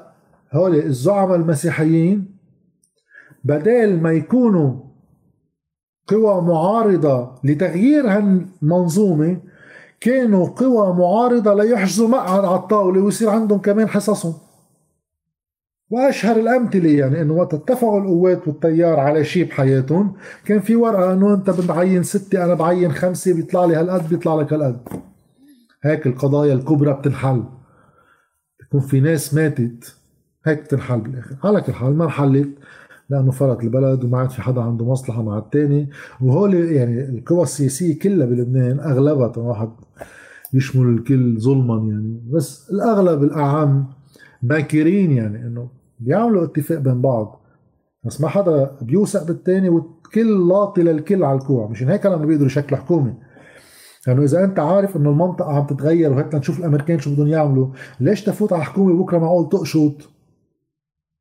هول 0.52 0.74
الزعماء 0.76 1.36
المسيحيين 1.36 2.36
بدل 3.44 4.00
ما 4.00 4.12
يكونوا 4.12 4.74
قوى 6.08 6.42
معارضة 6.42 7.30
لتغيير 7.44 8.08
هالمنظومة 8.08 9.36
كانوا 10.00 10.46
قوى 10.48 10.94
معارضة 10.94 11.54
ليحجزوا 11.54 12.08
مقعد 12.08 12.44
على 12.44 12.56
الطاولة 12.56 13.00
ويصير 13.00 13.30
عندهم 13.30 13.58
كمان 13.58 13.88
حصصهم. 13.88 14.34
وأشهر 15.90 16.36
الأمثلة 16.36 16.90
يعني 16.90 17.22
إنه 17.22 17.34
وقت 17.34 17.54
اتفقوا 17.54 18.00
القوات 18.00 18.48
والتيار 18.48 19.00
على 19.00 19.24
شيء 19.24 19.48
بحياتهم 19.48 20.14
كان 20.44 20.60
في 20.60 20.76
ورقة 20.76 21.12
إنه 21.12 21.34
أنت 21.34 21.50
بتعين 21.50 22.02
ستة 22.02 22.44
أنا 22.44 22.54
بعين 22.54 22.92
خمسة 22.92 23.34
بيطلع 23.34 23.64
لي 23.64 23.76
هالقد 23.76 24.08
بيطلع 24.08 24.34
لك 24.34 24.52
هالقد. 24.52 24.78
هيك 25.82 26.06
القضايا 26.06 26.54
الكبرى 26.54 26.92
بتنحل. 26.92 27.44
بيكون 28.60 28.80
في 28.80 29.00
ناس 29.00 29.34
ماتت 29.34 29.96
هيك 30.46 30.62
بتنحل 30.62 31.00
بالآخر. 31.00 31.36
على 31.44 31.60
كل 31.60 31.72
حال 31.72 31.96
ما 31.96 32.04
انحلت 32.04 32.48
لأنه 33.10 33.30
فرط 33.30 33.62
البلد 33.62 34.04
وما 34.04 34.18
عاد 34.18 34.30
في 34.30 34.42
حدا 34.42 34.60
عنده 34.60 34.84
مصلحة 34.84 35.22
مع 35.22 35.38
الثاني 35.38 35.90
وهول 36.20 36.54
يعني 36.54 37.04
القوى 37.04 37.42
السياسية 37.42 37.98
كلها 37.98 38.26
بلبنان 38.26 38.80
اغلبها 38.80 39.32
واحد 39.38 39.70
يشمل 40.54 40.88
الكل 40.88 41.40
ظلما 41.40 41.90
يعني. 41.90 42.20
بس 42.30 42.70
الأغلب 42.70 43.22
الأعم 43.22 43.86
باكرين 44.42 45.12
يعني 45.12 45.46
إنه 45.46 45.68
بيعملوا 46.00 46.44
اتفاق 46.44 46.78
بين 46.78 47.00
بعض. 47.00 47.40
بس 48.04 48.20
ما 48.20 48.28
حدا 48.28 48.76
بيوثق 48.82 49.26
بالثاني 49.26 49.68
والكل 49.68 50.48
لاطي 50.48 50.82
للكل 50.82 51.24
على 51.24 51.38
الكوع. 51.38 51.68
مشان 51.68 51.88
هيك 51.88 52.06
لما 52.06 52.24
بيقدروا 52.24 52.46
يشكلوا 52.46 52.80
حكومة. 52.80 53.14
لأنه 54.06 54.20
يعني 54.20 54.24
إذا 54.24 54.44
أنت 54.44 54.58
عارف 54.58 54.96
إنه 54.96 55.10
المنطقة 55.10 55.52
عم 55.52 55.66
تتغير 55.66 56.12
وهيك 56.12 56.34
نشوف 56.34 56.58
الأمريكان 56.58 56.98
شو 56.98 57.14
بدهم 57.14 57.26
يعملوا 57.26 57.68
ليش 58.00 58.24
تفوت 58.24 58.52
على 58.52 58.64
حكومه 58.64 59.02
بكرة 59.02 59.18
معقول 59.18 59.48
تقشط 59.48 60.10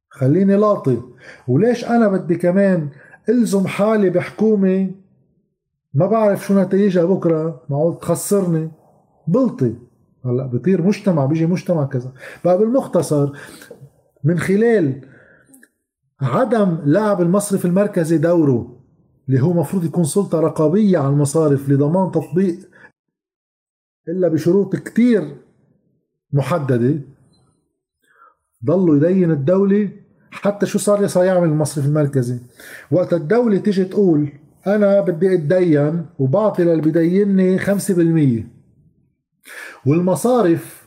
خليني 0.09 0.55
لاطي. 0.55 1.01
وليش 1.47 1.85
أنا 1.85 2.07
بدي 2.07 2.35
كمان 2.35 2.89
ألزم 3.29 3.67
حالي 3.67 4.09
بحكومة؟ 4.09 4.91
ما 5.93 6.05
بعرف 6.05 6.45
شو 6.45 6.61
نتائجها 6.61 7.05
بكرة. 7.05 7.61
معقول 7.69 7.99
تخسرني. 7.99 8.71
بلطي. 9.27 9.75
هلأ 10.25 10.45
بيطير 10.47 10.81
مجتمع 10.81 11.25
بيجي 11.25 11.45
مجتمع 11.45 11.85
كذا. 11.85 12.11
بقى 12.45 12.57
بالمختصر 12.57 13.31
من 14.25 14.39
خلال 14.39 15.01
عدم 16.21 16.77
لعب 16.85 17.21
المصرف 17.21 17.65
المركزي 17.65 18.17
دوره 18.17 18.81
اللي 19.29 19.41
هو 19.41 19.53
مفروض 19.53 19.85
يكون 19.85 20.03
سلطة 20.03 20.39
رقابية 20.39 20.97
على 20.97 21.09
المصارف 21.09 21.69
لضمان 21.69 22.11
تطبيق 22.11 22.55
إلا 24.07 24.27
بشروط 24.27 24.75
كتير 24.75 25.37
محددة 26.33 26.99
ضلوا 28.65 28.95
يدين 28.95 29.31
الدولة 29.31 29.89
حتى 30.31 30.65
شو 30.65 30.79
صار 30.79 31.25
يعمل 31.25 31.47
المصرف 31.49 31.85
المركزي. 31.85 32.39
وقت 32.91 33.13
الدولة 33.13 33.57
تيجي 33.57 33.85
تقول 33.85 34.29
أنا 34.67 35.01
بدي 35.01 35.33
أتدين 35.33 36.05
وبعطي 36.19 36.63
للي 36.63 36.81
بديني 36.81 37.59
5% 37.59 38.43
والمصارف 39.85 40.84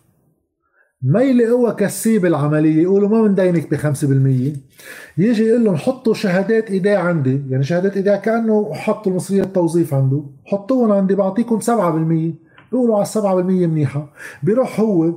ما 1.03 1.23
يلاقوها 1.23 1.73
كسيب 1.73 2.27
العملية. 2.27 2.83
يقولوا 2.83 3.09
ما 3.09 3.23
بندينك 3.23 3.71
ب 3.71 3.77
5% 3.77 4.57
يجي 5.19 5.45
يقول 5.45 5.65
لهم 5.65 5.77
حطوا 5.77 6.15
شهادات 6.15 6.71
ايداع 6.71 7.03
عندي. 7.03 7.43
يعني 7.49 7.65
شهادات 7.65 7.97
ايداع 7.97 8.17
كأنه 8.17 8.75
حطوا 8.75 9.13
المصرية 9.13 9.43
التوظيف 9.43 9.95
عنده. 9.95 10.25
حطوهم 10.45 10.93
عندي 10.93 11.15
بعطيكم 11.15 11.61
7% 11.61 12.35
يقولوا 12.73 12.97
على 12.97 13.05
7% 13.05 13.67
منيحة. 13.67 14.13
بيروح 14.43 14.81
هو 14.81 15.15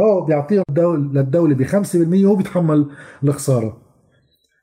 هو 0.00 0.24
بيعطيهم 0.24 0.64
للدولة 1.12 1.54
ب 1.54 1.62
5% 1.64 2.24
وهو 2.24 2.36
بيتحمل 2.36 2.86
الخسارة. 3.24 3.88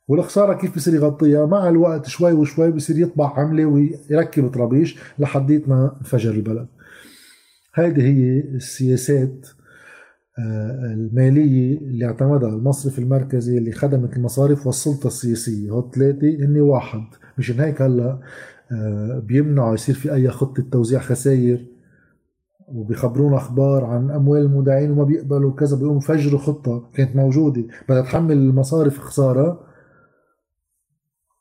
والخسارة 0.08 0.54
كيف 0.54 0.76
بصير 0.76 0.94
يغطيها؟ 0.94 1.46
مع 1.46 1.70
الوقت 1.70 2.08
شوي 2.08 2.34
وشوي 2.34 2.72
بصير 2.72 3.00
يطبع 3.00 3.40
عملة 3.40 3.66
ويركب 3.66 4.48
طرابيش 4.48 4.98
لحديت 5.20 5.70
ما 5.70 5.96
انفجر 6.02 6.32
البلد. 6.32 6.68
هذه 7.74 8.02
هي 8.02 8.40
السياسات 8.40 9.48
آه، 10.40 10.94
المالية 10.94 11.78
اللي 11.78 12.06
اعتمدها 12.06 12.50
المصرف 12.50 13.00
المركزي 13.00 13.58
اللي 13.58 13.72
خدمت 13.72 14.18
المصارف 14.18 14.68
والسلطة 14.68 15.08
السياسية. 15.08 15.72
هو 15.72 15.92
ثلاثة 15.92 16.28
هني 16.46 16.62
واحد. 16.62 17.02
مشان 17.38 17.60
هيك 17.60 17.82
هلا 17.82 18.20
آه، 18.72 19.20
بيمنعوا 19.20 19.74
يصير 19.74 19.96
في 19.96 20.14
أي 20.14 20.30
خطة 20.30 20.64
توزيع 20.72 21.00
خسائر 21.00 21.66
وبيخبرونا 22.68 23.38
أخبار 23.38 23.84
عن 23.86 24.12
أموال 24.12 24.42
المودعين 24.42 24.92
وما 24.92 25.04
بيقبلوا 25.04 25.54
كذا 25.56 25.78
بيقوموا 25.78 26.02
فجروا 26.02 26.40
خطة 26.40 26.90
كانت 26.94 27.16
موجودة. 27.16 27.64
بدها 27.90 28.02
تحمل 28.02 28.38
المصارف 28.38 29.00
خسارة 29.00 29.65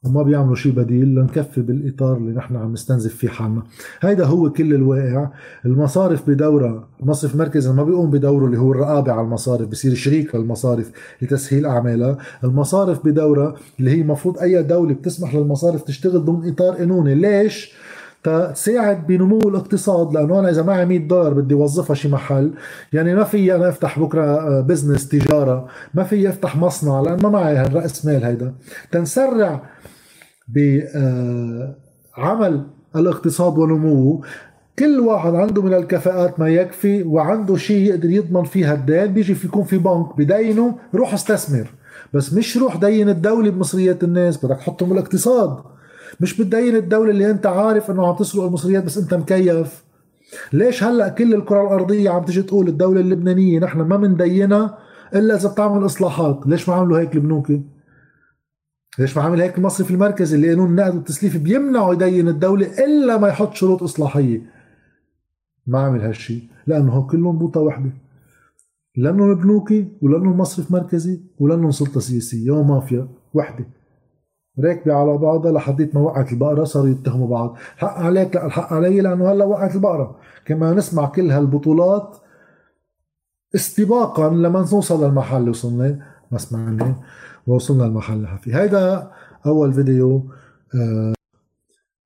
وما 0.04 0.22
بيعملوا 0.22 0.54
شيء 0.54 0.72
بديل 0.72 1.14
لنكفي 1.14 1.60
بالإطار 1.60 2.16
اللي 2.16 2.32
نحن 2.32 2.56
عم 2.56 2.72
نستنزف 2.72 3.14
فيه 3.14 3.28
حالنا. 3.28 3.62
هيدا 4.00 4.24
هو 4.24 4.52
كل 4.52 4.74
الواقع. 4.74 5.28
المصارف 5.66 6.30
بدورها 6.30 6.88
المصرف 7.02 7.34
المركزي 7.34 7.72
ما 7.72 7.84
بيقوم 7.84 8.10
بدوره 8.10 8.46
اللي 8.46 8.58
هو 8.58 8.72
الرقابة 8.72 9.12
على 9.12 9.20
المصارف 9.20 9.68
بصير 9.68 9.94
شريك 9.94 10.34
للمصارف 10.34 10.90
لتسهيل 11.22 11.66
أعمالها. 11.66 12.18
المصارف 12.44 13.06
بدورها 13.06 13.54
اللي 13.80 13.90
هي 13.90 14.00
المفروض 14.00 14.38
أي 14.38 14.62
دولة 14.62 14.94
بتسمح 14.94 15.34
للمصارف 15.34 15.82
تشتغل 15.82 16.24
ضمن 16.24 16.48
إطار 16.48 16.74
قانوني. 16.74 17.14
ليش؟ 17.14 17.74
تساعد 18.24 19.06
بنمو 19.06 19.38
الاقتصاد 19.38 20.14
لأنه 20.14 20.38
أنا 20.38 20.50
إذا 20.50 20.62
معي 20.62 20.86
100 20.86 20.98
دولار 20.98 21.34
بدي 21.34 21.54
اوظفها 21.54 21.94
شي 21.94 22.08
محل 22.08 22.50
يعني 22.92 23.14
ما 23.14 23.24
في 23.24 23.54
أنا 23.54 23.68
أفتح 23.68 23.98
بكرة 23.98 24.60
بزنس 24.60 25.08
تجارة 25.08 25.66
ما 25.94 26.04
في 26.04 26.28
أفتح 26.28 26.56
مصنع 26.56 27.00
لأن 27.00 27.18
ما 27.22 27.28
معي 27.28 27.56
هالرأس 27.56 28.06
مال 28.06 28.24
هيدا. 28.24 28.54
تنسرع 28.90 29.62
بعمل 32.16 32.66
الاقتصاد 32.96 33.58
ونموه 33.58 34.20
كل 34.78 35.00
واحد 35.00 35.34
عنده 35.34 35.62
من 35.62 35.74
الكفاءات 35.74 36.40
ما 36.40 36.48
يكفي 36.48 37.02
وعنده 37.02 37.56
شيء 37.56 37.86
يقدر 37.86 38.10
يضمن 38.10 38.44
فيها 38.44 38.74
الدين 38.74 39.06
بيجي 39.06 39.34
في 39.34 39.46
يكون 39.46 39.64
في 39.64 39.78
بنك 39.78 40.16
بدينه 40.18 40.78
روح 40.94 41.14
استثمر. 41.14 41.70
بس 42.14 42.32
مش 42.32 42.56
روح 42.56 42.76
دين 42.76 43.08
الدولة 43.08 43.50
بمصريات 43.50 44.04
الناس 44.04 44.44
بدك 44.44 44.56
تحطهم 44.56 44.88
بالاقتصاد. 44.88 45.56
مش 46.20 46.40
بتدين 46.40 46.76
الدولة 46.76 47.10
اللي 47.10 47.30
أنت 47.30 47.46
عارف 47.46 47.90
إنه 47.90 48.06
عم 48.06 48.16
تسرق 48.16 48.44
المصريات 48.44 48.84
بس 48.84 48.98
أنت 48.98 49.14
مكيف. 49.14 49.84
ليش 50.52 50.84
هلأ 50.84 51.08
كل 51.08 51.34
الكرة 51.34 51.62
الأرضية 51.62 52.10
عم 52.10 52.24
تجي 52.24 52.42
تقول 52.42 52.68
الدولة 52.68 53.00
اللبنانية 53.00 53.58
نحن 53.58 53.80
ما 53.80 53.96
مندينها 53.96 54.78
إلا 55.14 55.34
إذا 55.34 55.48
بتعمل 55.48 55.84
إصلاحات؟ 55.84 56.40
ليش 56.46 56.68
ما 56.68 56.74
عملوا 56.74 56.98
هيك 56.98 57.14
البنوك 57.14 57.52
ليش 58.98 59.16
ما 59.16 59.22
عمل 59.22 59.40
هيك 59.40 59.58
المصرف 59.58 59.90
المركزي 59.90 60.36
اللي 60.36 60.48
قانون 60.48 60.70
النقد 60.70 60.94
والتسليف 60.94 61.36
بيمنعه 61.36 61.92
يدين 61.92 62.28
الدولة 62.28 62.84
إلا 62.84 63.16
ما 63.18 63.28
يحط 63.28 63.54
شروط 63.54 63.82
إصلاحية؟ 63.82 64.42
ما 65.66 65.78
عمل 65.78 66.00
هالشيء 66.00 66.42
لأنه 66.66 67.06
كلهم 67.06 67.38
بوطة 67.38 67.60
وحدة 67.60 67.90
لأنه 68.96 69.34
بنوكي 69.34 69.88
ولأنه 70.02 70.30
المصرف 70.30 70.72
مركزي 70.72 71.20
ولأنه 71.38 71.70
سلطة 71.70 72.00
سياسية 72.00 72.50
ومافيا 72.50 73.08
وحدة 73.34 73.66
راكبة 74.58 74.94
على 74.94 75.18
بعضها 75.18 75.52
لحديت 75.52 75.94
ما 75.94 76.00
وقعت 76.00 76.32
البقرة 76.32 76.64
صاروا 76.64 76.88
يتهموا 76.88 77.28
بعض. 77.28 77.56
الحق 77.74 77.98
عليك 77.98 78.36
لا 78.36 78.46
الحق 78.46 78.72
علي 78.72 79.00
لأنه 79.00 79.32
هلأ 79.32 79.44
وقعت 79.44 79.74
البقرة. 79.74 80.16
كما 80.44 80.74
نسمع 80.74 81.06
كل 81.06 81.30
هالبطولات 81.30 82.16
استباقا 83.54 84.30
لما 84.30 84.66
نوصل 84.72 85.04
للمحل 85.04 85.36
اللي 85.36 85.50
وصلنا 85.50 86.13
ما 86.32 86.38
سمعنا 86.38 86.96
ووصلنا 87.46 87.84
المحل 87.86 88.26
فيه 88.42 88.62
هيدا 88.62 89.10
أول 89.46 89.72
فيديو 89.72 90.30
آه 90.74 91.14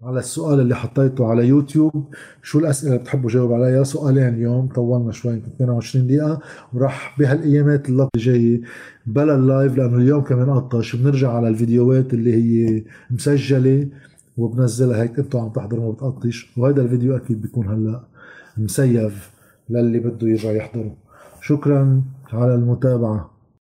على 0.03 0.19
السؤال 0.19 0.61
اللي 0.61 0.75
حطيته 0.77 1.27
على 1.27 1.47
يوتيوب 1.49 2.15
شو 2.43 2.59
الأسئلة 2.59 2.93
اللي 2.93 3.03
بتحبوا 3.03 3.31
جاوب 3.31 3.53
عليها؟ 3.53 3.83
سؤالين 3.85 4.29
اليوم 4.29 4.69
طولنا 4.69 5.13
شوي 5.13 5.33
يمكن 5.33 5.47
22 5.49 6.07
دقيقة. 6.07 6.41
وراح 6.73 7.17
بهالايامات 7.19 7.89
اللي 7.89 8.09
جاية 8.17 8.61
بلا 9.07 9.35
اللايف 9.35 9.77
لأنه 9.77 9.97
اليوم 9.97 10.21
كمان 10.23 10.51
قطش 10.51 10.97
بنرجع 10.97 11.33
على 11.33 11.49
الفيديوهات 11.49 12.15
اللي 12.15 12.35
هي 12.35 12.85
مسجلة 13.11 13.89
وبنزلها. 14.37 15.03
هيك 15.03 15.19
أنتم 15.19 15.39
عم 15.39 15.49
تحضروا 15.49 15.85
ما 15.85 15.91
بتقطش 15.91 16.53
وهذا 16.57 16.83
الفيديو 16.83 17.17
أكيد 17.17 17.43
بيكون 17.43 17.69
هلأ 17.69 18.01
مسيف 18.59 19.31
للي 19.71 19.99
بده 19.99 20.29
يرجع 20.29 20.51
يحضره. 20.51 20.97
شكرا 21.41 22.03
على 22.33 22.55
المتابعة. 22.55 23.38